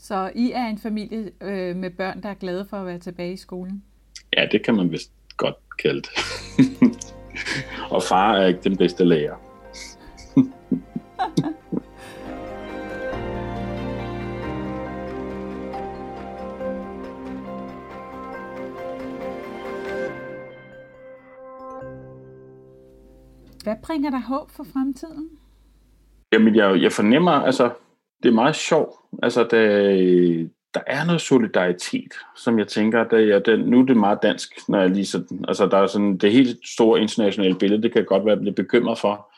Så 0.09 0.31
I 0.35 0.53
er 0.53 0.66
en 0.66 0.79
familie 0.79 1.31
øh, 1.40 1.77
med 1.77 1.90
børn, 1.90 2.23
der 2.23 2.29
er 2.29 2.35
glade 2.35 2.66
for 2.71 2.77
at 2.77 2.87
være 2.87 2.99
tilbage 2.99 3.33
i 3.33 3.37
skolen? 3.37 3.83
Ja, 4.37 4.47
det 4.53 4.64
kan 4.64 4.75
man 4.75 4.92
vist 4.92 5.12
godt 5.37 5.55
kalde 5.79 6.03
det. 6.03 6.11
Og 7.95 8.03
far 8.03 8.35
er 8.37 8.47
ikke 8.47 8.61
den 8.64 8.77
bedste 8.77 9.05
lærer. 9.05 9.37
Hvad 23.62 23.77
bringer 23.83 24.11
dig 24.11 24.23
håb 24.23 24.51
for 24.51 24.64
fremtiden? 24.64 25.31
Jamen, 26.33 26.57
jeg, 26.57 26.83
jeg 26.83 26.92
fornemmer, 26.92 27.33
altså, 27.33 27.71
det 28.22 28.29
er 28.29 28.33
meget 28.33 28.57
sjovt. 28.57 28.94
Altså, 29.22 29.46
der, 29.50 29.68
der 30.74 30.81
er 30.87 31.05
noget 31.05 31.20
solidaritet, 31.20 32.12
som 32.37 32.59
jeg 32.59 32.68
tænker, 32.68 33.05
der, 33.05 33.18
ja, 33.18 33.38
den, 33.38 33.61
nu 33.61 33.81
er 33.81 33.87
det 33.87 33.96
meget 33.96 34.18
dansk, 34.22 34.48
når 34.68 34.81
jeg 34.81 34.90
lige 34.90 35.07
sådan, 35.07 35.44
altså, 35.48 35.66
der 35.66 35.76
er 35.76 35.87
sådan, 35.87 36.18
det 36.18 36.33
helt 36.33 36.59
store 36.76 37.00
internationale 37.00 37.59
billede, 37.59 37.83
det 37.83 37.92
kan 37.92 38.05
godt 38.05 38.26
være 38.26 38.44
lidt 38.44 38.57
bekymret 38.57 38.98
for, 38.98 39.33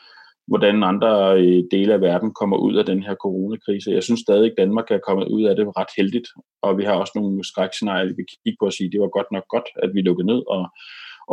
hvordan 0.47 0.83
andre 0.83 1.41
øh, 1.41 1.63
dele 1.71 1.93
af 1.93 2.01
verden 2.01 2.33
kommer 2.33 2.57
ud 2.57 2.75
af 2.75 2.85
den 2.85 3.03
her 3.03 3.15
coronakrise. 3.15 3.91
Jeg 3.91 4.03
synes 4.03 4.19
stadig, 4.19 4.51
at 4.51 4.57
Danmark 4.57 4.91
er 4.91 5.05
kommet 5.07 5.27
ud 5.27 5.43
af 5.43 5.55
det 5.55 5.77
ret 5.77 5.93
heldigt, 5.97 6.27
og 6.61 6.77
vi 6.77 6.83
har 6.83 6.93
også 6.93 7.13
nogle 7.15 7.43
skrækscenarier, 7.43 8.15
vi 8.19 8.25
kan 8.29 8.39
kigge 8.43 8.57
på 8.59 8.65
og 8.65 8.73
sige, 8.73 8.87
at 8.87 8.91
det 8.93 9.01
var 9.01 9.17
godt 9.17 9.31
nok 9.31 9.47
godt, 9.49 9.67
at 9.83 9.89
vi 9.93 10.01
lukkede 10.01 10.27
ned, 10.27 10.41
og 10.55 10.61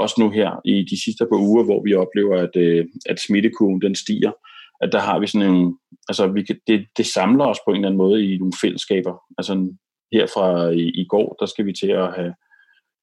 også 0.02 0.16
nu 0.18 0.30
her 0.30 0.50
i 0.64 0.76
de 0.90 1.02
sidste 1.04 1.24
par 1.30 1.40
uger, 1.48 1.64
hvor 1.64 1.80
vi 1.86 1.94
oplever, 1.94 2.36
at, 2.46 2.56
øh, 2.56 2.84
at 3.06 3.20
smittekurven 3.20 3.82
den 3.82 3.94
stiger, 3.94 4.32
at 4.80 4.92
der 4.92 4.98
har 4.98 5.18
vi 5.18 5.26
sådan 5.26 5.54
en, 5.54 5.78
altså 6.08 6.26
vi 6.26 6.42
kan, 6.42 6.56
det, 6.66 6.86
det 6.96 7.06
samler 7.06 7.44
os 7.44 7.58
på 7.66 7.70
en 7.70 7.76
eller 7.76 7.88
anden 7.88 7.98
måde 7.98 8.24
i 8.24 8.38
nogle 8.38 8.52
fællesskaber. 8.62 9.14
Altså 9.38 9.76
her 10.12 10.26
fra 10.26 10.68
i, 10.68 10.84
i 11.02 11.06
går, 11.08 11.36
der 11.40 11.46
skal 11.46 11.66
vi 11.66 11.72
til 11.72 11.90
at 11.90 12.14
have 12.14 12.34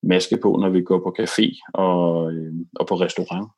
maske 0.03 0.37
på, 0.41 0.57
når 0.61 0.69
vi 0.69 0.81
går 0.81 0.99
på 0.99 1.15
café 1.19 1.71
og, 1.73 2.33
øh, 2.33 2.53
og 2.79 2.87
på 2.87 2.95
restaurant. 2.95 3.49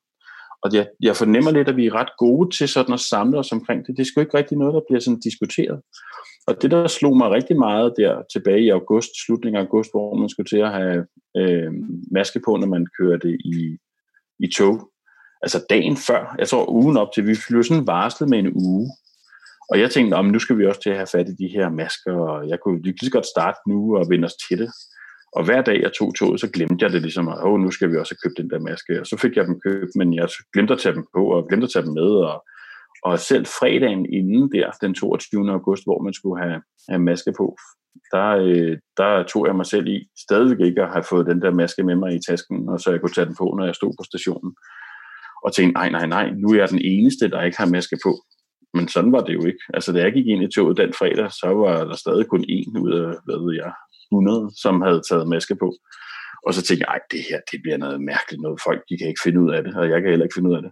Og 0.63 0.73
jeg, 0.73 0.87
jeg 1.01 1.15
fornemmer 1.15 1.51
lidt, 1.51 1.69
at 1.69 1.77
vi 1.77 1.85
er 1.85 1.95
ret 1.95 2.17
gode 2.17 2.55
til 2.57 2.67
sådan 2.67 2.93
at 2.93 2.99
samle 2.99 3.37
os 3.39 3.51
omkring 3.51 3.87
det. 3.87 3.97
Det 3.97 4.03
er 4.03 4.05
sgu 4.05 4.21
ikke 4.21 4.37
rigtig 4.37 4.57
noget, 4.57 4.73
der 4.73 4.81
bliver 4.87 4.99
sådan 4.99 5.19
diskuteret. 5.19 5.81
Og 6.47 6.61
det, 6.61 6.71
der 6.71 6.87
slog 6.87 7.17
mig 7.17 7.31
rigtig 7.31 7.57
meget 7.57 7.93
der 7.97 8.21
tilbage 8.33 8.63
i 8.63 8.69
august, 8.69 9.09
slutningen 9.25 9.57
af 9.59 9.63
august, 9.65 9.89
hvor 9.93 10.15
man 10.15 10.29
skulle 10.29 10.47
til 10.47 10.57
at 10.57 10.71
have 10.71 11.05
øh, 11.37 11.71
maske 12.11 12.39
på, 12.45 12.57
når 12.57 12.67
man 12.67 12.87
kørte 12.99 13.29
i, 13.29 13.77
i 14.39 14.47
tog. 14.57 14.91
Altså 15.45 15.65
dagen 15.69 15.97
før, 15.97 16.35
jeg 16.39 16.47
tror 16.47 16.69
ugen 16.69 16.97
op 16.97 17.11
til, 17.13 17.27
vi 17.27 17.35
blev 17.49 17.63
sådan 17.63 17.87
varslet 17.87 18.29
med 18.29 18.39
en 18.39 18.51
uge. 18.55 18.89
Og 19.69 19.79
jeg 19.79 19.91
tænkte, 19.91 20.15
om 20.15 20.25
nu 20.25 20.39
skal 20.39 20.57
vi 20.57 20.65
også 20.65 20.81
til 20.81 20.89
at 20.89 20.95
have 20.95 21.13
fat 21.15 21.29
i 21.29 21.43
de 21.43 21.47
her 21.47 21.69
masker, 21.69 22.13
og 22.13 22.49
jeg 22.49 22.59
kunne 22.59 22.81
lige 22.81 23.05
så 23.05 23.11
godt 23.11 23.25
starte 23.25 23.59
nu 23.67 23.97
og 23.97 24.05
vende 24.09 24.25
os 24.25 24.37
til 24.47 24.57
det. 24.59 24.69
Og 25.35 25.45
hver 25.45 25.61
dag 25.61 25.81
jeg 25.81 25.91
tog 25.99 26.15
toget, 26.15 26.39
så 26.39 26.49
glemte 26.49 26.83
jeg 26.83 26.91
det 26.91 27.01
ligesom, 27.01 27.27
at 27.27 27.37
oh, 27.43 27.59
nu 27.59 27.71
skal 27.71 27.91
vi 27.91 27.97
også 27.97 28.13
have 28.13 28.23
købt 28.23 28.37
den 28.41 28.49
der 28.49 28.59
maske. 28.69 28.99
Og 29.01 29.05
så 29.07 29.17
fik 29.17 29.35
jeg 29.35 29.45
dem 29.45 29.59
købt, 29.59 29.91
men 29.95 30.13
jeg 30.13 30.29
glemte 30.53 30.73
at 30.73 30.79
tage 30.79 30.95
dem 30.95 31.05
på, 31.15 31.21
og 31.35 31.47
glemte 31.47 31.65
at 31.65 31.73
tage 31.73 31.85
dem 31.85 31.93
med. 31.93 32.11
Og, 32.29 32.45
og 33.03 33.19
selv 33.19 33.45
fredagen 33.45 34.05
inden 34.13 34.51
der, 34.51 34.71
den 34.81 34.93
22. 34.93 35.51
august, 35.51 35.83
hvor 35.85 35.99
man 36.03 36.13
skulle 36.13 36.43
have, 36.43 36.61
have 36.89 37.01
maske 37.01 37.33
på, 37.37 37.57
der, 38.11 38.29
øh, 38.47 38.77
der 38.97 39.23
tog 39.23 39.47
jeg 39.47 39.55
mig 39.55 39.65
selv 39.65 39.87
i 39.87 39.97
stadigvæk 40.25 40.59
ikke 40.67 40.81
at 40.81 40.91
have 40.91 41.03
fået 41.09 41.25
den 41.31 41.41
der 41.41 41.51
maske 41.51 41.83
med 41.83 41.95
mig 41.95 42.15
i 42.15 42.19
tasken, 42.29 42.69
og 42.69 42.79
så 42.79 42.91
jeg 42.91 43.01
kunne 43.01 43.15
tage 43.15 43.25
den 43.25 43.35
på, 43.35 43.55
når 43.57 43.65
jeg 43.65 43.75
stod 43.75 43.93
på 43.99 44.03
stationen. 44.03 44.55
Og 45.45 45.53
tænkte, 45.53 45.73
nej, 45.79 45.89
nej, 45.89 46.05
nej, 46.15 46.25
nu 46.41 46.47
er 46.49 46.59
jeg 46.61 46.69
den 46.69 46.81
eneste, 46.93 47.29
der 47.29 47.47
ikke 47.47 47.57
har 47.57 47.73
maske 47.75 47.97
på. 48.05 48.11
Men 48.75 48.87
sådan 48.87 49.11
var 49.11 49.23
det 49.27 49.33
jo 49.33 49.43
ikke. 49.45 49.63
Altså, 49.73 49.89
da 49.91 49.99
jeg 50.01 50.13
gik 50.13 50.27
ind 50.27 50.43
i 50.43 50.53
toget 50.55 50.77
den 50.77 50.93
fredag, 50.99 51.31
så 51.31 51.47
var 51.61 51.83
der 51.89 51.95
stadig 51.95 52.25
kun 52.27 52.45
en 52.47 52.77
ud 52.85 52.91
af, 53.01 53.09
hvad 53.25 53.37
ved 53.45 53.53
jeg, 53.63 53.71
100, 54.11 54.51
som 54.63 54.81
havde 54.81 55.01
taget 55.09 55.27
maske 55.33 55.55
på. 55.63 55.69
Og 56.45 56.53
så 56.53 56.61
tænkte 56.61 56.83
jeg, 56.83 56.93
ej, 56.95 57.01
det 57.11 57.21
her, 57.29 57.39
det 57.51 57.59
bliver 57.63 57.77
noget 57.77 57.99
mærkeligt 58.11 58.41
noget. 58.41 58.59
Folk, 58.67 58.81
de 58.89 58.97
kan 58.97 59.07
ikke 59.07 59.25
finde 59.25 59.39
ud 59.43 59.49
af 59.55 59.63
det, 59.63 59.75
og 59.79 59.89
jeg 59.89 60.01
kan 60.01 60.09
heller 60.09 60.25
ikke 60.25 60.37
finde 60.37 60.49
ud 60.49 60.55
af 60.55 60.61
det. 60.65 60.71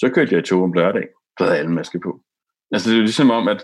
Så 0.00 0.06
kørte 0.14 0.32
jeg 0.32 0.40
i 0.42 0.48
tog 0.48 0.62
om 0.62 0.72
lørdag, 0.72 1.06
der 1.38 1.44
havde 1.44 1.58
alle 1.58 1.76
maske 1.78 1.98
på. 2.06 2.12
Altså, 2.72 2.84
det 2.88 2.94
er 2.94 3.00
jo 3.02 3.10
ligesom 3.10 3.30
om, 3.30 3.48
at 3.48 3.60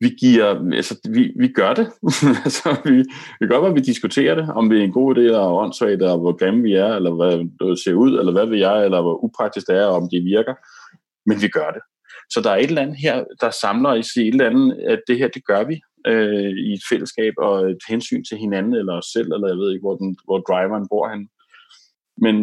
vi 0.00 0.08
giver, 0.08 0.74
altså, 0.74 1.08
vi, 1.14 1.32
vi 1.38 1.48
gør 1.48 1.74
det. 1.74 1.86
altså, 2.44 2.76
vi, 2.84 3.04
vi 3.40 3.46
gør, 3.46 3.60
hvad 3.60 3.72
vi 3.72 3.80
diskuterer 3.80 4.34
det, 4.34 4.48
om 4.50 4.68
det 4.70 4.78
er 4.78 4.84
en 4.84 4.92
god 4.92 5.16
idé, 5.16 5.20
eller 5.20 5.40
åndssvagt, 5.40 5.92
eller 5.92 6.16
hvor 6.16 6.36
grimme 6.38 6.62
vi 6.62 6.72
er, 6.72 6.92
eller 6.94 7.12
hvad 7.14 7.68
det 7.68 7.78
ser 7.84 7.94
ud, 7.94 8.18
eller 8.18 8.32
hvad 8.32 8.46
vi 8.46 8.62
er, 8.62 8.78
eller 8.86 9.02
hvor 9.02 9.24
upraktisk 9.24 9.66
det 9.66 9.76
er, 9.76 9.86
om 9.86 10.08
det 10.12 10.24
virker. 10.24 10.54
Men 11.26 11.42
vi 11.42 11.48
gør 11.48 11.70
det. 11.70 11.82
Så 12.32 12.40
der 12.40 12.50
er 12.50 12.56
et 12.56 12.68
eller 12.68 12.82
andet 12.82 12.96
her, 12.96 13.24
der 13.40 13.50
samler 13.50 13.94
i 13.94 14.02
sig 14.02 14.28
et 14.28 14.34
eller 14.34 14.50
andet, 14.50 14.76
at 14.88 15.00
det 15.08 15.18
her, 15.18 15.28
det 15.28 15.46
gør 15.46 15.64
vi 15.64 15.80
øh, 16.06 16.52
i 16.68 16.72
et 16.72 16.84
fællesskab, 16.90 17.34
og 17.38 17.70
et 17.70 17.82
hensyn 17.88 18.24
til 18.24 18.38
hinanden, 18.38 18.74
eller 18.74 18.92
os 18.92 19.06
selv, 19.12 19.32
eller 19.32 19.48
jeg 19.48 19.56
ved 19.56 19.72
ikke, 19.72 19.86
hvor, 19.86 19.96
den, 19.96 20.16
hvor 20.24 20.38
driveren 20.38 20.86
bor 20.90 21.08
han. 21.08 21.28
Men 22.24 22.36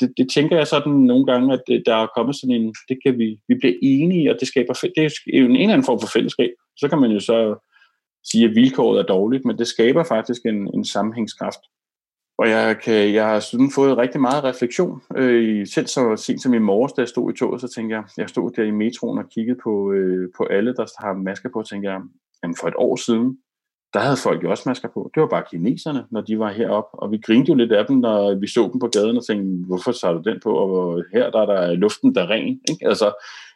det, 0.00 0.08
det 0.16 0.26
tænker 0.34 0.56
jeg 0.56 0.66
sådan 0.66 0.92
nogle 0.92 1.26
gange, 1.26 1.52
at 1.52 1.62
der 1.86 1.96
er 1.96 2.14
kommet 2.16 2.36
sådan 2.36 2.56
en, 2.56 2.74
det 2.88 2.98
kan 3.04 3.18
vi, 3.18 3.28
vi 3.48 3.54
bliver 3.60 3.74
enige, 3.82 4.30
og 4.30 4.36
det 4.40 4.48
skaber, 4.48 4.72
det 4.72 5.04
er 5.04 5.10
en, 5.26 5.44
en 5.44 5.56
eller 5.56 5.72
anden 5.72 5.90
form 5.90 6.00
for 6.00 6.10
fællesskab. 6.16 6.52
Så 6.76 6.88
kan 6.88 7.00
man 7.00 7.10
jo 7.10 7.20
så 7.20 7.66
sige, 8.24 8.44
at 8.44 8.54
vilkåret 8.54 8.98
er 8.98 9.06
dårligt, 9.06 9.44
men 9.44 9.58
det 9.58 9.66
skaber 9.66 10.04
faktisk 10.04 10.46
en, 10.46 10.74
en 10.74 10.84
sammenhængskraft. 10.84 11.60
Og 12.38 12.48
jeg, 12.48 12.76
kan, 12.84 13.14
jeg 13.14 13.26
har 13.26 13.40
sådan 13.40 13.70
fået 13.74 13.98
rigtig 13.98 14.20
meget 14.20 14.44
refleksion. 14.44 15.02
Øh, 15.16 15.66
selv 15.66 15.86
så 15.86 16.16
sent 16.16 16.42
som 16.42 16.54
i 16.54 16.58
morges, 16.58 16.92
da 16.92 17.00
jeg 17.00 17.08
stod 17.08 17.32
i 17.32 17.36
toget, 17.36 17.60
så 17.60 17.68
tænkte 17.68 17.96
jeg, 17.96 18.04
jeg 18.16 18.28
stod 18.28 18.50
der 18.50 18.62
i 18.62 18.70
metroen 18.70 19.18
og 19.18 19.28
kiggede 19.28 19.58
på, 19.62 19.92
øh, 19.92 20.28
på 20.36 20.44
alle, 20.44 20.74
der 20.74 21.04
har 21.04 21.12
masker 21.12 21.48
på, 21.52 21.58
og 21.58 21.68
tænkte 21.68 21.90
jeg, 21.90 22.00
jamen 22.42 22.56
for 22.60 22.68
et 22.68 22.74
år 22.76 22.96
siden, 22.96 23.38
der 23.94 24.00
havde 24.00 24.16
folk 24.16 24.44
jo 24.44 24.50
også 24.50 24.62
masker 24.66 24.88
på. 24.88 25.10
Det 25.14 25.20
var 25.20 25.28
bare 25.28 25.44
kineserne, 25.50 26.04
når 26.10 26.20
de 26.20 26.38
var 26.38 26.52
heroppe. 26.52 26.98
Og 26.98 27.12
vi 27.12 27.18
grinte 27.18 27.48
jo 27.48 27.54
lidt 27.54 27.72
af 27.72 27.86
dem, 27.86 27.96
når 27.96 28.34
vi 28.34 28.46
så 28.46 28.70
dem 28.72 28.80
på 28.80 28.88
gaden 28.88 29.16
og 29.16 29.26
tænkte, 29.26 29.66
hvorfor 29.66 29.92
tager 29.92 30.14
du 30.14 30.30
den 30.30 30.40
på? 30.42 30.50
Og 30.50 31.04
her 31.12 31.30
der 31.30 31.40
er 31.40 31.46
der 31.46 31.74
luften, 31.74 32.14
der 32.14 32.22
er 32.22 32.30
ren. 32.30 32.60
Ikke? 32.70 32.88
Altså, 32.88 33.12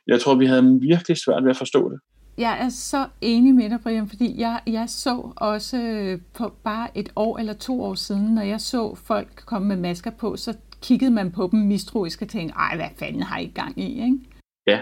jeg 0.06 0.20
tror, 0.20 0.34
vi 0.34 0.46
havde 0.46 0.78
virkelig 0.80 1.16
svært 1.16 1.44
ved 1.44 1.50
at 1.50 1.56
forstå 1.56 1.90
det. 1.90 2.00
Jeg 2.40 2.64
er 2.64 2.68
så 2.68 3.06
enig 3.20 3.54
med 3.54 3.70
dig, 3.70 3.80
Brian, 3.82 4.08
fordi 4.08 4.40
jeg, 4.40 4.60
jeg 4.66 4.84
så 4.88 5.32
også 5.36 5.76
øh, 5.76 6.18
på 6.34 6.52
bare 6.64 6.88
et 6.94 7.12
år 7.16 7.38
eller 7.38 7.52
to 7.52 7.82
år 7.82 7.94
siden, 7.94 8.34
når 8.34 8.42
jeg 8.42 8.60
så 8.60 8.94
folk 8.94 9.28
komme 9.46 9.68
med 9.68 9.76
masker 9.76 10.10
på, 10.10 10.36
så 10.36 10.56
kiggede 10.82 11.10
man 11.10 11.32
på 11.32 11.48
dem 11.52 11.60
mistroisk 11.60 12.22
og 12.22 12.28
tænkte, 12.28 12.54
ej, 12.56 12.76
hvad 12.76 12.88
fanden 12.98 13.22
har 13.22 13.38
I 13.38 13.52
gang 13.54 13.78
i, 13.78 14.02
ikke? 14.02 14.18
Ja, 14.66 14.80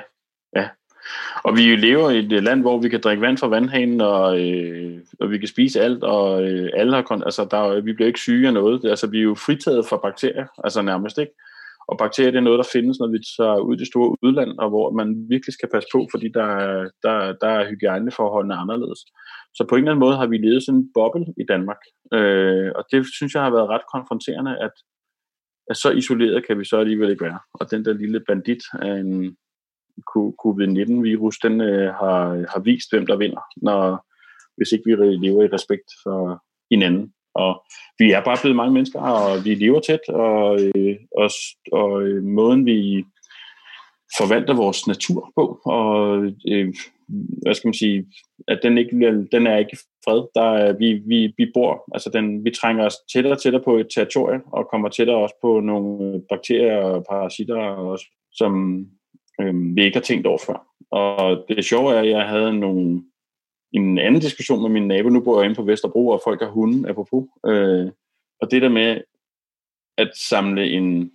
ja. 0.57 0.69
Og 1.45 1.57
vi 1.57 1.77
lever 1.77 2.11
i 2.11 2.19
et 2.19 2.43
land, 2.45 2.61
hvor 2.61 2.79
vi 2.79 2.89
kan 2.89 3.01
drikke 3.01 3.21
vand 3.21 3.39
fra 3.39 3.49
vandhanen, 3.49 4.01
og, 4.01 4.41
øh, 4.41 5.01
og 5.21 5.31
vi 5.31 5.39
kan 5.39 5.49
spise 5.49 5.81
alt, 5.81 6.05
og 6.05 6.43
øh, 6.43 6.71
alle 6.75 6.95
har, 6.95 7.23
altså, 7.25 7.49
der, 7.51 7.81
vi 7.81 7.93
bliver 7.93 8.07
ikke 8.07 8.21
syge 8.21 8.47
af 8.47 8.55
noget. 8.55 8.85
Altså, 8.85 9.07
vi 9.07 9.19
er 9.19 9.23
jo 9.23 9.35
fritaget 9.35 9.87
for 9.87 9.97
bakterier, 9.97 10.47
altså 10.65 10.83
nærmest 10.83 11.19
ikke. 11.19 11.33
Og 11.91 11.99
bakterier 11.99 12.31
det 12.31 12.41
er 12.41 12.49
noget, 12.49 12.63
der 12.63 12.75
findes, 12.77 12.97
når 12.99 13.11
vi 13.15 13.21
tager 13.39 13.59
ud 13.67 13.75
i 13.75 13.81
det 13.83 13.91
store 13.93 14.11
udland, 14.27 14.53
og 14.63 14.69
hvor 14.73 14.87
man 15.01 15.09
virkelig 15.33 15.55
skal 15.55 15.69
passe 15.75 15.89
på, 15.95 16.01
fordi 16.13 16.29
der, 16.39 16.51
der, 17.05 17.17
der 17.43 17.51
er 17.59 17.69
hygiejneforholdene 17.71 18.61
anderledes. 18.63 19.01
Så 19.57 19.63
på 19.69 19.75
en 19.75 19.83
eller 19.83 19.93
anden 19.93 20.05
måde 20.07 20.17
har 20.21 20.27
vi 20.27 20.37
levet 20.39 20.63
sådan 20.63 20.81
en 20.81 20.91
boble 20.97 21.27
i 21.43 21.45
Danmark. 21.53 21.83
Øh, 22.17 22.71
og 22.79 22.83
det 22.93 23.01
synes 23.17 23.35
jeg 23.35 23.43
har 23.43 23.53
været 23.57 23.73
ret 23.75 23.87
konfronterende, 23.95 24.53
at, 24.67 24.75
at 25.71 25.77
så 25.83 25.89
isoleret 26.01 26.47
kan 26.47 26.59
vi 26.59 26.65
så 26.65 26.77
alligevel 26.77 27.11
ikke 27.11 27.25
være. 27.29 27.41
Og 27.61 27.71
den 27.71 27.85
der 27.85 27.93
lille 27.93 28.21
bandit 28.29 28.65
af 28.87 28.95
en 29.05 29.37
covid-19-virus, 30.43 31.37
den 31.39 31.61
øh, 31.61 31.89
har, 32.01 32.21
har 32.53 32.61
vist, 32.69 32.89
hvem 32.93 33.07
der 33.07 33.17
vinder, 33.17 33.43
når, 33.67 33.81
hvis 34.57 34.73
ikke 34.73 34.87
vi 34.87 34.93
lever 35.27 35.43
i 35.45 35.55
respekt 35.57 35.89
for 36.03 36.19
hinanden. 36.73 37.13
Og 37.45 37.53
vi 37.99 38.13
er 38.13 38.25
bare 38.25 38.39
blevet 38.43 38.57
mange 38.57 38.75
mennesker, 38.75 39.01
og 39.01 39.45
vi 39.45 39.55
lever 39.55 39.81
tæt, 39.81 40.05
og, 40.09 40.61
øh, 40.61 40.97
og, 41.17 41.31
og 41.73 42.03
øh, 42.03 42.23
måden 42.25 42.67
vi 42.67 43.05
forvalter 44.19 44.55
vores 44.55 44.87
natur 44.87 45.33
på, 45.37 45.61
og 45.65 46.25
øh, 46.49 46.75
hvad 47.43 47.55
skal 47.55 47.69
man 47.69 47.75
sige, 47.75 48.07
at 48.49 48.61
den 48.63 48.79
ikke 48.79 49.27
den 49.33 49.47
er 49.47 49.57
ikke 49.57 49.77
fred. 50.05 50.23
Der 50.35 50.49
er, 50.57 50.73
vi, 50.73 50.93
vi, 51.07 51.35
vi 51.39 51.51
bor, 51.55 51.85
altså 51.95 52.11
den, 52.13 52.45
vi 52.45 52.51
trænger 52.51 52.85
os 52.85 52.97
tættere 53.13 53.35
og 53.35 53.43
tættere 53.43 53.63
på 53.65 53.77
et 53.77 53.87
territorie, 53.95 54.41
og 54.53 54.69
kommer 54.71 54.89
tættere 54.89 55.17
også 55.17 55.35
på 55.43 55.61
nogle 55.61 56.23
bakterier 56.31 56.77
og 56.77 57.05
parasitter, 57.11 57.57
også, 57.93 58.07
som 58.33 58.85
øh, 59.41 59.77
vi 59.77 59.83
ikke 59.85 59.97
har 59.97 60.03
tænkt 60.03 60.27
over 60.27 60.39
før. 60.47 60.67
Og 60.91 61.45
det 61.49 61.65
sjove 61.65 61.95
er, 61.95 61.99
at 62.01 62.09
jeg 62.09 62.29
havde 62.29 62.61
nogle 62.61 63.03
en 63.73 63.99
anden 63.99 64.21
diskussion 64.21 64.63
med 64.63 64.71
min 64.71 64.89
nabo. 64.89 65.09
Nu 65.09 65.21
bor 65.21 65.41
jeg 65.41 65.45
inde 65.45 65.57
på 65.57 65.63
Vesterbro, 65.63 66.09
og 66.09 66.21
folk 66.25 66.41
har 66.41 66.51
hunde, 66.51 66.89
apropos. 66.89 67.29
Øh, 67.47 67.91
og 68.41 68.51
det 68.51 68.63
der 68.63 68.69
med 68.69 69.01
at 69.99 70.11
samle 70.17 70.71
en 70.71 71.13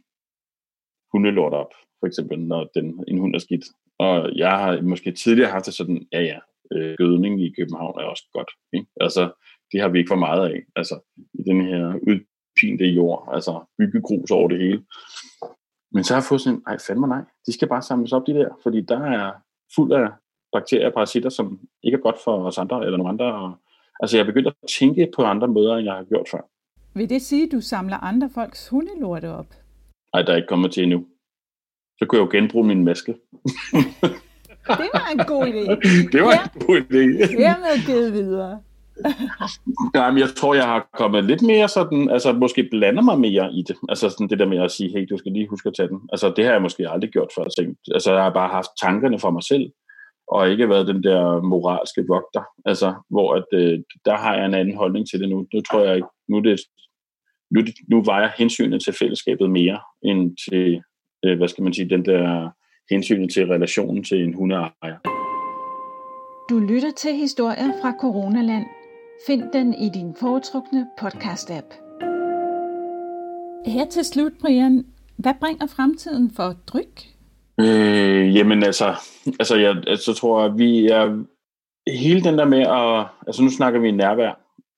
hundelort 1.12 1.54
op, 1.54 1.74
for 2.00 2.08
eksempel, 2.08 2.40
når 2.40 2.70
den, 2.76 3.04
en 3.08 3.18
hund 3.18 3.36
er 3.36 3.40
skidt. 3.40 3.66
Og 4.00 4.36
jeg 4.36 4.52
har 4.52 4.82
måske 4.82 5.12
tidligere 5.12 5.52
haft 5.52 5.66
det 5.66 5.74
sådan, 5.74 6.08
ja 6.12 6.22
ja, 6.22 6.40
øh, 6.74 6.96
gødning 6.98 7.42
i 7.42 7.54
København 7.58 8.00
er 8.00 8.04
også 8.04 8.30
godt. 8.34 8.52
Ikke? 8.74 8.88
Altså, 9.02 9.32
det 9.72 9.82
har 9.82 9.90
vi 9.90 9.98
ikke 9.98 10.10
for 10.10 10.26
meget 10.28 10.50
af. 10.50 10.64
Altså, 10.76 11.00
i 11.34 11.44
den 11.44 11.62
her 11.66 12.00
udpinte 12.08 12.86
jord, 12.86 13.30
altså 13.34 13.66
byggegrus 13.78 14.32
over 14.32 14.48
det 14.48 14.60
hele. 14.60 14.84
Men 15.92 16.04
så 16.04 16.14
har 16.14 16.22
jeg 16.22 16.30
fået 16.30 16.42
sådan, 16.42 16.62
nej, 16.68 16.78
fandme 16.88 17.08
nej, 17.08 17.24
de 17.48 17.54
skal 17.54 17.68
bare 17.68 17.82
samles 17.82 18.14
op, 18.14 18.28
de 18.28 18.34
der, 18.34 18.50
fordi 18.64 18.82
der 18.82 19.00
er 19.00 19.32
fuld 19.76 19.92
af 19.94 20.08
bakterier 20.54 20.88
og 20.88 20.94
parasitter, 20.94 21.30
som 21.30 21.60
ikke 21.84 21.96
er 21.96 22.02
godt 22.02 22.16
for 22.24 22.46
os 22.46 22.58
andre 22.58 22.86
eller 22.86 22.98
nogle 22.98 23.10
andre. 23.10 23.34
Og, 23.34 23.54
altså 24.00 24.18
jeg 24.18 24.22
er 24.22 24.28
begyndt 24.28 24.48
at 24.48 24.54
tænke 24.80 25.10
på 25.16 25.24
andre 25.24 25.48
måder, 25.48 25.76
end 25.76 25.86
jeg 25.86 25.94
har 25.94 26.04
gjort 26.04 26.28
før. 26.32 26.42
Vil 26.94 27.10
det 27.10 27.22
sige, 27.22 27.44
at 27.44 27.52
du 27.52 27.62
samler 27.62 27.98
andre 27.98 28.30
folks 28.36 28.70
hundelorte 28.70 29.32
op? 29.32 29.48
Nej, 30.14 30.24
der 30.24 30.32
er 30.32 30.36
ikke 30.36 30.48
kommet 30.48 30.72
til 30.72 30.84
endnu. 30.84 31.06
Så 32.00 32.06
kunne 32.06 32.20
jeg 32.20 32.26
jo 32.26 32.38
genbruge 32.38 32.68
min 32.68 32.86
maske. 32.86 33.12
det 34.82 34.90
var 34.94 35.10
en 35.12 35.26
god 35.28 35.46
idé. 35.46 35.64
det 36.12 36.22
var 36.22 36.32
ja. 36.32 36.44
en 36.44 36.68
god 36.68 36.78
idé. 36.78 37.38
Hermed 37.38 37.86
givet 37.86 38.14
videre. 38.14 38.62
Nej, 39.94 40.12
men 40.12 40.20
jeg 40.20 40.30
tror, 40.38 40.54
jeg 40.54 40.66
har 40.66 40.90
kommet 40.94 41.24
lidt 41.24 41.42
mere 41.42 41.70
sådan, 41.70 42.10
altså 42.10 42.34
måske 42.34 42.68
blander 42.72 43.02
mig 43.02 43.20
mere 43.20 43.54
i 43.54 43.64
det. 43.68 43.78
Altså 43.90 44.10
sådan 44.10 44.30
det 44.30 44.40
der 44.40 44.46
med 44.46 44.58
at 44.62 44.72
sige, 44.72 44.90
hey, 44.92 45.08
du 45.10 45.18
skal 45.18 45.32
lige 45.32 45.48
huske 45.48 45.68
at 45.68 45.74
tage 45.78 45.88
den. 45.88 46.02
Altså 46.12 46.34
det 46.36 46.46
har 46.46 46.52
jeg 46.52 46.62
måske 46.62 46.90
aldrig 46.90 47.10
gjort 47.10 47.32
før. 47.36 47.44
Altså 47.94 48.14
jeg 48.14 48.24
har 48.24 48.34
bare 48.34 48.50
haft 48.50 48.70
tankerne 48.82 49.20
for 49.20 49.32
mig 49.32 49.44
selv 49.44 49.72
og 50.28 50.50
ikke 50.52 50.70
været 50.70 50.88
den 50.88 51.04
der 51.04 51.42
moralske 51.42 52.06
vogter. 52.08 52.44
Altså, 52.66 52.94
hvor 53.10 53.36
at, 53.36 53.46
øh, 53.54 53.80
der 54.06 54.18
har 54.18 54.36
jeg 54.36 54.46
en 54.46 54.54
anden 54.54 54.78
holdning 54.78 55.10
til 55.10 55.20
det 55.20 55.30
nu. 55.30 55.48
Nu 55.54 55.62
tror 55.62 55.84
jeg 55.84 55.96
ikke, 55.96 56.08
nu, 56.28 56.40
det, 56.40 56.60
nu, 57.52 57.62
nu 57.88 58.04
vejer 58.04 58.30
hensynet 58.38 58.84
til 58.84 58.94
fællesskabet 58.94 59.50
mere, 59.50 59.80
end 60.02 60.38
til, 60.50 60.82
øh, 61.26 61.38
hvad 61.38 61.48
skal 61.48 61.64
man 61.64 61.74
sige, 61.74 61.90
den 61.90 62.06
der 62.06 62.50
hensynet 62.90 63.34
til 63.34 63.48
relationen 63.48 64.04
til 64.04 64.24
en 64.24 64.34
hundeejer. 64.34 64.98
Du 66.50 66.60
lytter 66.60 66.92
til 66.98 67.14
historier 67.16 67.72
fra 67.82 67.94
Coronaland. 68.02 68.66
Find 69.28 69.44
den 69.54 69.74
i 69.74 69.90
din 69.94 70.16
foretrukne 70.20 70.88
podcast-app. 71.02 71.70
Her 73.66 73.86
til 73.86 74.06
slut, 74.06 74.32
Brian, 74.42 74.86
hvad 75.18 75.34
bringer 75.40 75.68
fremtiden 75.68 76.32
for 76.32 76.56
dryk? 76.68 77.13
Øh, 77.60 78.36
jamen 78.36 78.64
altså, 78.64 78.96
altså 79.40 79.56
jeg 79.56 79.84
altså, 79.88 80.14
tror, 80.14 80.42
at 80.42 80.58
vi 80.58 80.88
er 80.88 81.24
hele 81.88 82.24
den 82.24 82.38
der 82.38 82.46
med 82.46 82.62
at, 82.62 83.08
altså 83.28 83.44
nu 83.44 83.50
snakker 83.50 83.80
vi 83.80 83.92
nærvær, 83.92 84.34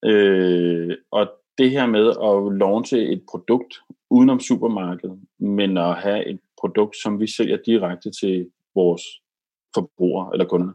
øh, 0.05 0.97
og 1.11 1.31
det 1.57 1.71
her 1.71 1.85
med 1.85 2.09
at 2.09 2.57
launche 2.59 3.11
et 3.11 3.23
produkt 3.31 3.73
udenom 4.09 4.39
supermarkedet, 4.39 5.19
men 5.39 5.77
at 5.77 5.95
have 5.95 6.27
et 6.27 6.39
produkt, 6.59 6.95
som 7.03 7.19
vi 7.19 7.27
sælger 7.27 7.57
direkte 7.65 8.11
til 8.21 8.49
vores 8.75 9.01
forbrugere 9.75 10.29
eller 10.33 10.45
kunder. 10.45 10.73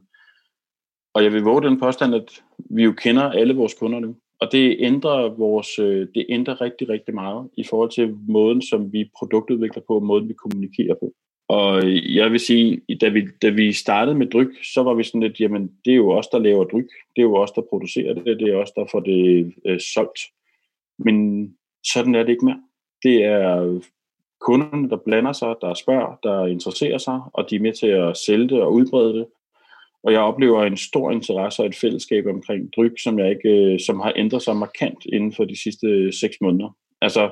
Og 1.14 1.24
jeg 1.24 1.32
vil 1.32 1.42
våge 1.42 1.62
den 1.62 1.80
påstand, 1.80 2.14
at 2.14 2.42
vi 2.58 2.84
jo 2.84 2.92
kender 2.92 3.22
alle 3.22 3.54
vores 3.54 3.74
kunder 3.74 4.00
nu. 4.00 4.16
Og 4.40 4.52
det 4.52 4.76
ændrer, 4.78 5.28
vores, 5.28 5.78
øh, 5.78 6.08
det 6.14 6.26
ændrer 6.28 6.60
rigtig, 6.60 6.88
rigtig 6.88 7.14
meget 7.14 7.50
i 7.56 7.64
forhold 7.70 7.90
til 7.90 8.16
måden, 8.28 8.62
som 8.62 8.92
vi 8.92 9.10
produktudvikler 9.18 9.82
på, 9.86 9.94
og 9.94 10.02
måden, 10.02 10.28
vi 10.28 10.34
kommunikerer 10.34 10.94
på. 10.94 11.14
Og 11.50 11.82
jeg 12.14 12.32
vil 12.32 12.40
sige, 12.40 12.80
da 13.00 13.08
vi, 13.08 13.26
da 13.42 13.48
vi 13.48 13.72
startede 13.72 14.18
med 14.18 14.26
dryk, 14.26 14.64
så 14.74 14.82
var 14.82 14.94
vi 14.94 15.02
sådan 15.04 15.20
lidt, 15.20 15.40
jamen 15.40 15.70
det 15.84 15.90
er 15.92 15.96
jo 15.96 16.10
os, 16.10 16.26
der 16.26 16.38
laver 16.38 16.64
dryk. 16.64 16.88
Det 17.16 17.22
er 17.22 17.22
jo 17.22 17.36
os, 17.36 17.50
der 17.50 17.62
producerer 17.70 18.14
det. 18.14 18.40
Det 18.40 18.48
er 18.48 18.56
os, 18.56 18.70
der 18.70 18.84
får 18.90 19.00
det 19.00 19.52
øh, 19.66 19.80
solgt. 19.80 20.20
Men 20.98 21.46
sådan 21.92 22.14
er 22.14 22.22
det 22.22 22.28
ikke 22.28 22.44
mere. 22.44 22.62
Det 23.02 23.24
er 23.24 23.80
kunderne, 24.40 24.90
der 24.90 24.96
blander 24.96 25.32
sig, 25.32 25.54
der 25.60 25.74
spørger, 25.74 26.18
der 26.22 26.46
interesserer 26.46 26.98
sig, 26.98 27.20
og 27.32 27.50
de 27.50 27.56
er 27.56 27.60
med 27.60 27.72
til 27.72 27.86
at 27.86 28.16
sælge 28.16 28.48
det 28.48 28.62
og 28.62 28.72
udbrede 28.72 29.14
det. 29.14 29.26
Og 30.02 30.12
jeg 30.12 30.20
oplever 30.20 30.64
en 30.64 30.76
stor 30.76 31.10
interesse 31.10 31.62
og 31.62 31.66
et 31.66 31.74
fællesskab 31.74 32.26
omkring 32.26 32.72
dryg, 32.76 32.94
som, 33.02 33.18
jeg 33.18 33.30
ikke, 33.30 33.72
øh, 33.72 33.80
som 33.80 34.00
har 34.00 34.12
ændret 34.16 34.42
sig 34.42 34.56
markant 34.56 35.06
inden 35.12 35.32
for 35.32 35.44
de 35.44 35.62
sidste 35.62 36.12
seks 36.12 36.36
måneder. 36.40 36.76
Altså, 37.02 37.30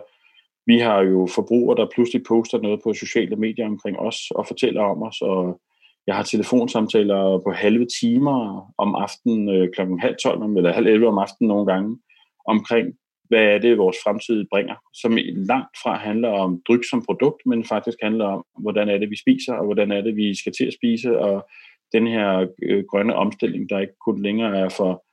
vi 0.71 0.79
har 0.79 1.01
jo 1.03 1.29
forbrugere, 1.35 1.77
der 1.77 1.95
pludselig 1.95 2.23
poster 2.29 2.59
noget 2.59 2.81
på 2.85 2.95
sociale 2.95 3.37
medier 3.37 3.67
omkring 3.67 3.99
os 3.99 4.19
og 4.31 4.47
fortæller 4.47 4.83
om 4.83 5.03
os, 5.03 5.19
og 5.21 5.61
jeg 6.07 6.17
har 6.17 6.23
telefonsamtaler 6.23 7.41
på 7.47 7.51
halve 7.53 7.87
timer 8.01 8.39
om 8.79 8.95
aftenen 8.95 9.49
øh, 9.49 9.69
klokken 9.75 10.01
halv 10.01 10.17
12 10.23 10.57
eller 10.57 10.73
halv 10.73 10.87
11 10.87 11.09
om 11.09 11.19
aftenen 11.19 11.49
nogle 11.49 11.67
gange 11.73 11.99
omkring, 12.47 12.87
hvad 13.29 13.45
er 13.45 13.59
det, 13.59 13.79
vores 13.79 13.97
fremtid 14.05 14.45
bringer, 14.53 14.77
som 14.95 15.17
langt 15.53 15.75
fra 15.83 15.99
handler 15.99 16.29
om 16.29 16.63
dryg 16.69 16.83
som 16.91 17.05
produkt, 17.05 17.41
men 17.47 17.65
faktisk 17.65 17.99
handler 18.03 18.25
om, 18.25 18.45
hvordan 18.59 18.89
er 18.89 18.99
det, 18.99 19.11
vi 19.11 19.19
spiser, 19.25 19.55
og 19.55 19.65
hvordan 19.65 19.93
er 19.93 20.01
det, 20.01 20.17
vi 20.17 20.39
skal 20.41 20.53
til 20.53 20.67
at 20.67 20.77
spise, 20.81 21.19
og 21.19 21.49
den 21.93 22.07
her 22.07 22.47
øh, 22.63 22.85
grønne 22.91 23.15
omstilling, 23.15 23.71
der 23.71 23.79
ikke 23.79 23.99
kun 24.07 24.23
længere 24.23 24.59
er 24.59 24.69
for 24.69 25.05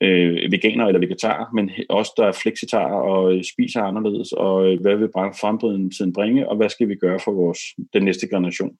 øh, 0.00 0.52
veganer 0.52 0.86
eller 0.86 1.00
vegetarer, 1.00 1.46
men 1.54 1.70
også 1.88 2.12
der 2.16 2.26
er 2.26 2.32
flexitarer 2.32 3.00
og 3.00 3.34
øh, 3.34 3.44
spiser 3.44 3.82
anderledes, 3.82 4.32
og 4.32 4.66
øh, 4.66 4.80
hvad 4.80 4.96
vil 4.96 5.08
fremtiden 5.14 6.12
bringe, 6.12 6.48
og 6.48 6.56
hvad 6.56 6.68
skal 6.68 6.88
vi 6.88 6.94
gøre 6.94 7.20
for 7.24 7.32
vores, 7.32 7.60
den 7.92 8.02
næste 8.04 8.28
generation. 8.28 8.76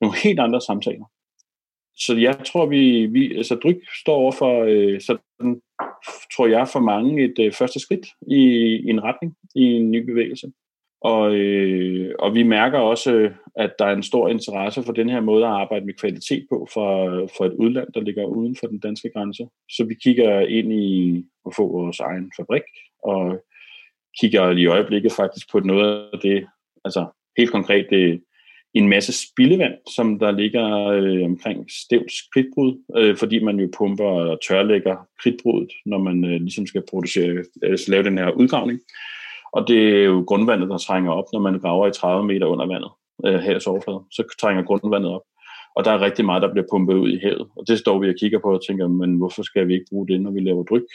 Nogle 0.00 0.16
helt 0.24 0.40
andre 0.40 0.60
samtaler. 0.60 1.04
Så 1.98 2.16
jeg 2.16 2.38
tror, 2.46 2.66
vi, 2.66 3.06
vi 3.06 3.36
altså 3.36 3.54
Dryg 3.54 3.80
står 4.00 4.14
over 4.14 4.32
for, 4.32 4.64
øh, 4.68 5.00
sådan, 5.00 5.60
tror 6.36 6.46
jeg, 6.46 6.68
for 6.68 6.80
mange 6.80 7.24
et 7.24 7.38
øh, 7.38 7.52
første 7.52 7.80
skridt 7.80 8.06
i, 8.30 8.40
i 8.86 8.90
en 8.90 9.02
retning, 9.02 9.36
i 9.54 9.62
en 9.62 9.90
ny 9.90 10.04
bevægelse. 10.04 10.52
Og, 11.00 11.34
øh, 11.34 12.14
og 12.18 12.34
vi 12.34 12.42
mærker 12.42 12.78
også, 12.78 13.30
at 13.56 13.74
der 13.78 13.84
er 13.84 13.92
en 13.92 14.02
stor 14.02 14.28
interesse 14.28 14.82
for 14.82 14.92
den 14.92 15.08
her 15.08 15.20
måde 15.20 15.44
at 15.44 15.52
arbejde 15.52 15.86
med 15.86 15.94
kvalitet 15.94 16.46
på 16.50 16.68
for, 16.72 16.90
for 17.36 17.44
et 17.44 17.52
udland, 17.52 17.88
der 17.94 18.00
ligger 18.00 18.24
uden 18.24 18.56
for 18.60 18.66
den 18.66 18.78
danske 18.78 19.10
grænse. 19.14 19.46
Så 19.70 19.84
vi 19.84 19.94
kigger 19.94 20.40
ind 20.40 20.72
i 20.72 21.24
at 21.46 21.52
få 21.56 21.72
vores 21.72 22.00
egen 22.00 22.32
fabrik, 22.36 22.62
og 23.02 23.44
kigger 24.20 24.50
i 24.50 24.66
øjeblikket 24.66 25.12
faktisk 25.12 25.52
på 25.52 25.60
noget 25.60 26.08
af 26.12 26.18
det, 26.18 26.46
altså 26.84 27.06
helt 27.36 27.50
konkret 27.50 27.86
det, 27.90 28.22
en 28.74 28.88
masse 28.88 29.12
spildevand, 29.12 29.74
som 29.94 30.18
der 30.18 30.30
ligger 30.30 30.86
øh, 30.86 31.24
omkring 31.24 31.70
stævns 31.70 32.14
kridtbrud, 32.34 32.82
øh, 32.96 33.16
fordi 33.16 33.38
man 33.44 33.60
jo 33.60 33.68
pumper 33.78 34.04
og 34.04 34.38
tørlægger 34.48 34.96
kridtbrudet, 35.22 35.72
når 35.86 35.98
man 35.98 36.24
øh, 36.24 36.40
ligesom 36.40 36.66
skal 36.66 36.82
producere, 36.90 37.44
altså 37.62 37.90
lave 37.90 38.04
den 38.04 38.18
her 38.18 38.30
udgravning. 38.30 38.80
Og 39.56 39.68
det 39.68 40.00
er 40.00 40.04
jo 40.04 40.24
grundvandet, 40.26 40.68
der 40.68 40.78
trænger 40.78 41.12
op, 41.12 41.24
når 41.32 41.40
man 41.40 41.58
graver 41.60 41.86
i 41.86 41.92
30 41.92 42.26
meter 42.26 42.46
under 42.46 42.66
vandet, 42.66 42.90
øh, 43.26 43.40
havets 43.40 43.66
overflade. 43.66 44.02
Så 44.10 44.22
trænger 44.40 44.62
grundvandet 44.62 45.10
op. 45.10 45.22
Og 45.76 45.84
der 45.84 45.90
er 45.90 46.00
rigtig 46.00 46.24
meget, 46.24 46.42
der 46.42 46.52
bliver 46.52 46.66
pumpet 46.70 46.94
ud 46.94 47.10
i 47.12 47.18
havet. 47.22 47.48
Og 47.56 47.68
det 47.68 47.78
står 47.78 47.98
vi 47.98 48.08
og 48.08 48.14
kigger 48.20 48.38
på 48.38 48.54
og 48.54 48.66
tænker, 48.66 48.88
men 48.88 49.16
hvorfor 49.16 49.42
skal 49.42 49.68
vi 49.68 49.74
ikke 49.74 49.86
bruge 49.90 50.08
det, 50.08 50.20
når 50.20 50.30
vi 50.30 50.40
laver 50.40 50.64
dryk? 50.64 50.88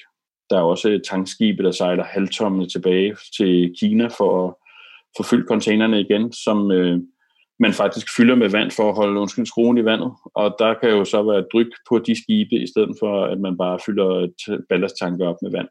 Der 0.50 0.58
er 0.58 0.62
også 0.62 1.00
tankskibe, 1.10 1.64
der 1.64 1.72
sejler 1.72 2.04
halvtomme 2.04 2.68
tilbage 2.68 3.16
til 3.38 3.76
Kina 3.80 4.08
for 4.08 4.48
at 4.48 4.54
forfylde 5.18 5.48
containerne 5.48 6.02
igen, 6.02 6.34
som 6.34 6.72
øh, 6.72 7.00
man 7.60 7.74
faktisk 7.74 8.16
fylder 8.18 8.36
med 8.36 8.50
vand 8.50 8.72
for 8.72 8.90
at 8.90 8.96
holde 8.96 9.20
undskyld, 9.20 9.46
skruen 9.46 9.78
i 9.78 9.86
vandet. 9.86 10.12
Og 10.34 10.56
der 10.60 10.74
kan 10.74 10.90
jo 10.90 11.06
så 11.06 11.24
være 11.24 11.46
dryk 11.54 11.72
på 11.90 12.00
de 12.00 12.24
skibe, 12.24 12.56
i 12.56 12.68
stedet 12.68 12.96
for 13.00 13.26
at 13.26 13.40
man 13.40 13.58
bare 13.58 13.80
fylder 13.86 14.28
ballasttanker 14.70 15.28
op 15.28 15.38
med 15.42 15.52
vand. 15.52 15.68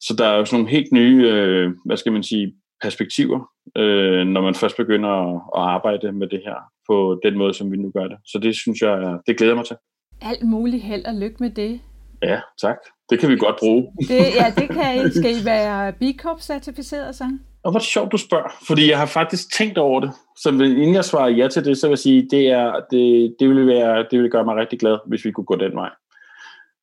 Så 0.00 0.14
der 0.18 0.26
er 0.26 0.36
jo 0.36 0.44
sådan 0.44 0.58
nogle 0.58 0.70
helt 0.70 0.92
nye, 0.92 1.28
øh, 1.32 1.70
hvad 1.84 1.96
skal 1.96 2.12
man 2.12 2.22
sige, 2.22 2.52
perspektiver, 2.82 3.40
øh, 3.76 4.26
når 4.26 4.40
man 4.40 4.54
først 4.54 4.76
begynder 4.76 5.08
at, 5.08 5.34
at 5.56 5.62
arbejde 5.76 6.12
med 6.12 6.26
det 6.26 6.40
her 6.44 6.56
på 6.88 7.20
den 7.24 7.38
måde, 7.38 7.54
som 7.54 7.72
vi 7.72 7.76
nu 7.76 7.90
gør 7.90 8.06
det. 8.06 8.16
Så 8.26 8.38
det 8.38 8.56
synes 8.56 8.82
jeg, 8.82 9.18
det 9.26 9.38
glæder 9.38 9.54
mig 9.54 9.64
til. 9.64 9.76
Alt 10.22 10.42
muligt 10.42 10.82
held 10.82 11.04
og 11.04 11.14
lykke 11.14 11.36
med 11.40 11.50
det. 11.50 11.80
Ja, 12.22 12.40
tak. 12.62 12.76
Det 13.10 13.18
kan 13.18 13.30
vi 13.30 13.36
godt 13.36 13.56
bruge. 13.58 13.92
Det, 14.08 14.24
ja, 14.40 14.52
det 14.56 14.68
kan 14.68 15.06
I. 15.06 15.10
Skal 15.10 15.30
I 15.40 15.44
være 15.44 15.92
B 15.92 16.02
Corp-certificeret 16.20 17.14
så? 17.14 17.24
Og 17.64 17.70
hvor 17.70 17.80
sjovt, 17.80 18.12
du 18.12 18.16
spørger, 18.16 18.48
fordi 18.66 18.90
jeg 18.90 18.98
har 18.98 19.06
faktisk 19.06 19.52
tænkt 19.52 19.78
over 19.78 20.00
det. 20.00 20.10
Så 20.36 20.48
inden 20.48 20.94
jeg 20.94 21.04
svarer 21.04 21.28
ja 21.28 21.48
til 21.48 21.64
det, 21.64 21.78
så 21.78 21.86
vil 21.86 21.92
jeg 21.92 21.98
sige, 21.98 22.28
det, 22.30 22.46
er, 22.46 22.72
det, 22.90 23.34
det, 23.40 23.48
vil 23.48 23.66
være, 23.66 24.06
det 24.10 24.20
vil 24.20 24.30
gøre 24.30 24.44
mig 24.44 24.56
rigtig 24.56 24.78
glad, 24.78 24.98
hvis 25.06 25.24
vi 25.24 25.30
kunne 25.30 25.44
gå 25.44 25.56
den 25.56 25.74
vej. 25.74 25.90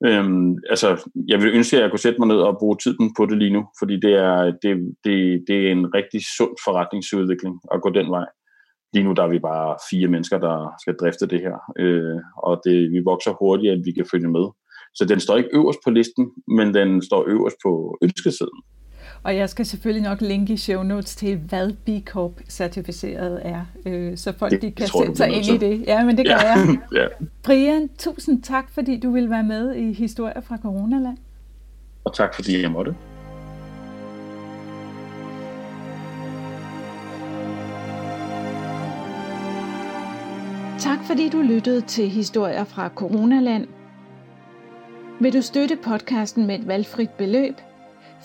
Øhm, 0.04 0.58
altså, 0.70 1.10
jeg 1.28 1.40
vil 1.42 1.56
ønske, 1.56 1.78
at 1.78 1.84
jeg 1.84 1.90
kunne 1.90 2.00
sætte 2.00 2.20
mig 2.20 2.28
ned 2.28 2.38
og 2.38 2.58
bruge 2.60 2.78
tiden 2.84 3.14
på 3.18 3.26
det 3.26 3.38
lige 3.38 3.54
nu, 3.54 3.68
fordi 3.80 3.96
det 4.00 4.14
er, 4.14 4.44
det, 4.44 4.96
det, 5.04 5.44
det 5.48 5.68
er 5.68 5.72
en 5.72 5.94
rigtig 5.94 6.22
sund 6.38 6.56
forretningsudvikling 6.66 7.60
at 7.74 7.82
gå 7.82 7.90
den 7.90 8.10
vej. 8.12 8.26
Lige 8.94 9.04
nu 9.04 9.14
der 9.14 9.24
er 9.24 9.28
vi 9.28 9.40
bare 9.40 9.78
fire 9.90 10.08
mennesker, 10.08 10.38
der 10.38 10.76
skal 10.82 10.96
drifte 11.02 11.28
det 11.28 11.42
her, 11.42 11.58
øh, 11.80 12.20
og 12.38 12.62
det, 12.66 12.92
vi 12.92 13.00
vokser 13.06 13.34
hurtigere, 13.40 13.76
end 13.76 13.84
vi 13.86 13.92
kan 13.92 14.06
følge 14.12 14.30
med. 14.38 14.46
Så 14.96 15.06
den 15.06 15.20
står 15.20 15.38
ikke 15.38 15.50
øverst 15.54 15.80
på 15.84 15.90
listen, 15.90 16.32
men 16.48 16.74
den 16.74 17.02
står 17.02 17.24
øverst 17.28 17.56
på 17.66 17.98
ønskesiden. 18.02 18.60
Og 19.26 19.36
jeg 19.36 19.50
skal 19.50 19.66
selvfølgelig 19.66 20.10
nok 20.10 20.22
linke 20.22 20.54
i 20.54 20.58
show 20.58 20.84
notes 20.84 21.16
til, 21.16 21.38
hvad 21.38 21.72
B 21.86 22.08
Corp 22.08 22.32
certificeret 22.50 23.42
er, 23.44 23.66
øh, 23.86 24.18
så 24.18 24.34
folk 24.38 24.52
det, 24.52 24.62
de 24.62 24.72
kan 24.72 24.88
sætte 24.88 25.16
sig 25.16 25.30
ind 25.30 25.46
i 25.46 25.58
det. 25.58 25.84
Ja, 25.88 26.06
men 26.06 26.18
det 26.18 26.28
gør 26.28 26.34
ja. 26.34 26.60
jeg. 26.60 26.78
ja. 27.02 27.06
Brian, 27.44 27.90
tusind 27.98 28.44
tak, 28.44 28.70
fordi 28.70 29.00
du 29.00 29.12
vil 29.12 29.30
være 29.30 29.44
med 29.44 29.76
i 29.76 29.94
Historier 29.94 30.42
fra 30.42 30.58
Coronaland. 30.58 31.18
Og 32.04 32.16
tak, 32.16 32.36
fordi 32.36 32.62
jeg 32.62 32.72
måtte. 32.72 32.96
Tak 40.80 41.00
fordi 41.08 41.30
du 41.30 41.42
lyttede 41.42 41.82
til 41.82 42.10
Historier 42.10 42.64
fra 42.64 42.90
Coronaland. 42.96 43.68
Vil 45.20 45.34
du 45.34 45.42
støtte 45.42 45.78
podcasten 45.84 46.48
med 46.48 46.60
et 46.60 46.68
valgfrit 46.68 47.10
beløb, 47.10 47.56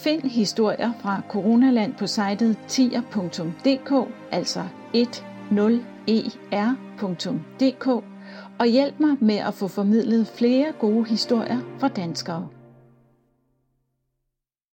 Find 0.04 0.22
historier 0.22 0.92
fra 1.02 1.22
Coronaland 1.28 1.94
på 1.94 2.06
sitet 2.06 2.56
tier.dk, 2.68 3.92
altså 4.30 4.62
10er.dk, 4.94 7.86
og 8.58 8.66
hjælp 8.66 9.00
mig 9.00 9.16
med 9.20 9.36
at 9.36 9.54
få 9.54 9.68
formidlet 9.68 10.26
flere 10.26 10.72
gode 10.78 11.08
historier 11.08 11.58
fra 11.78 11.88
danskere. 11.88 12.48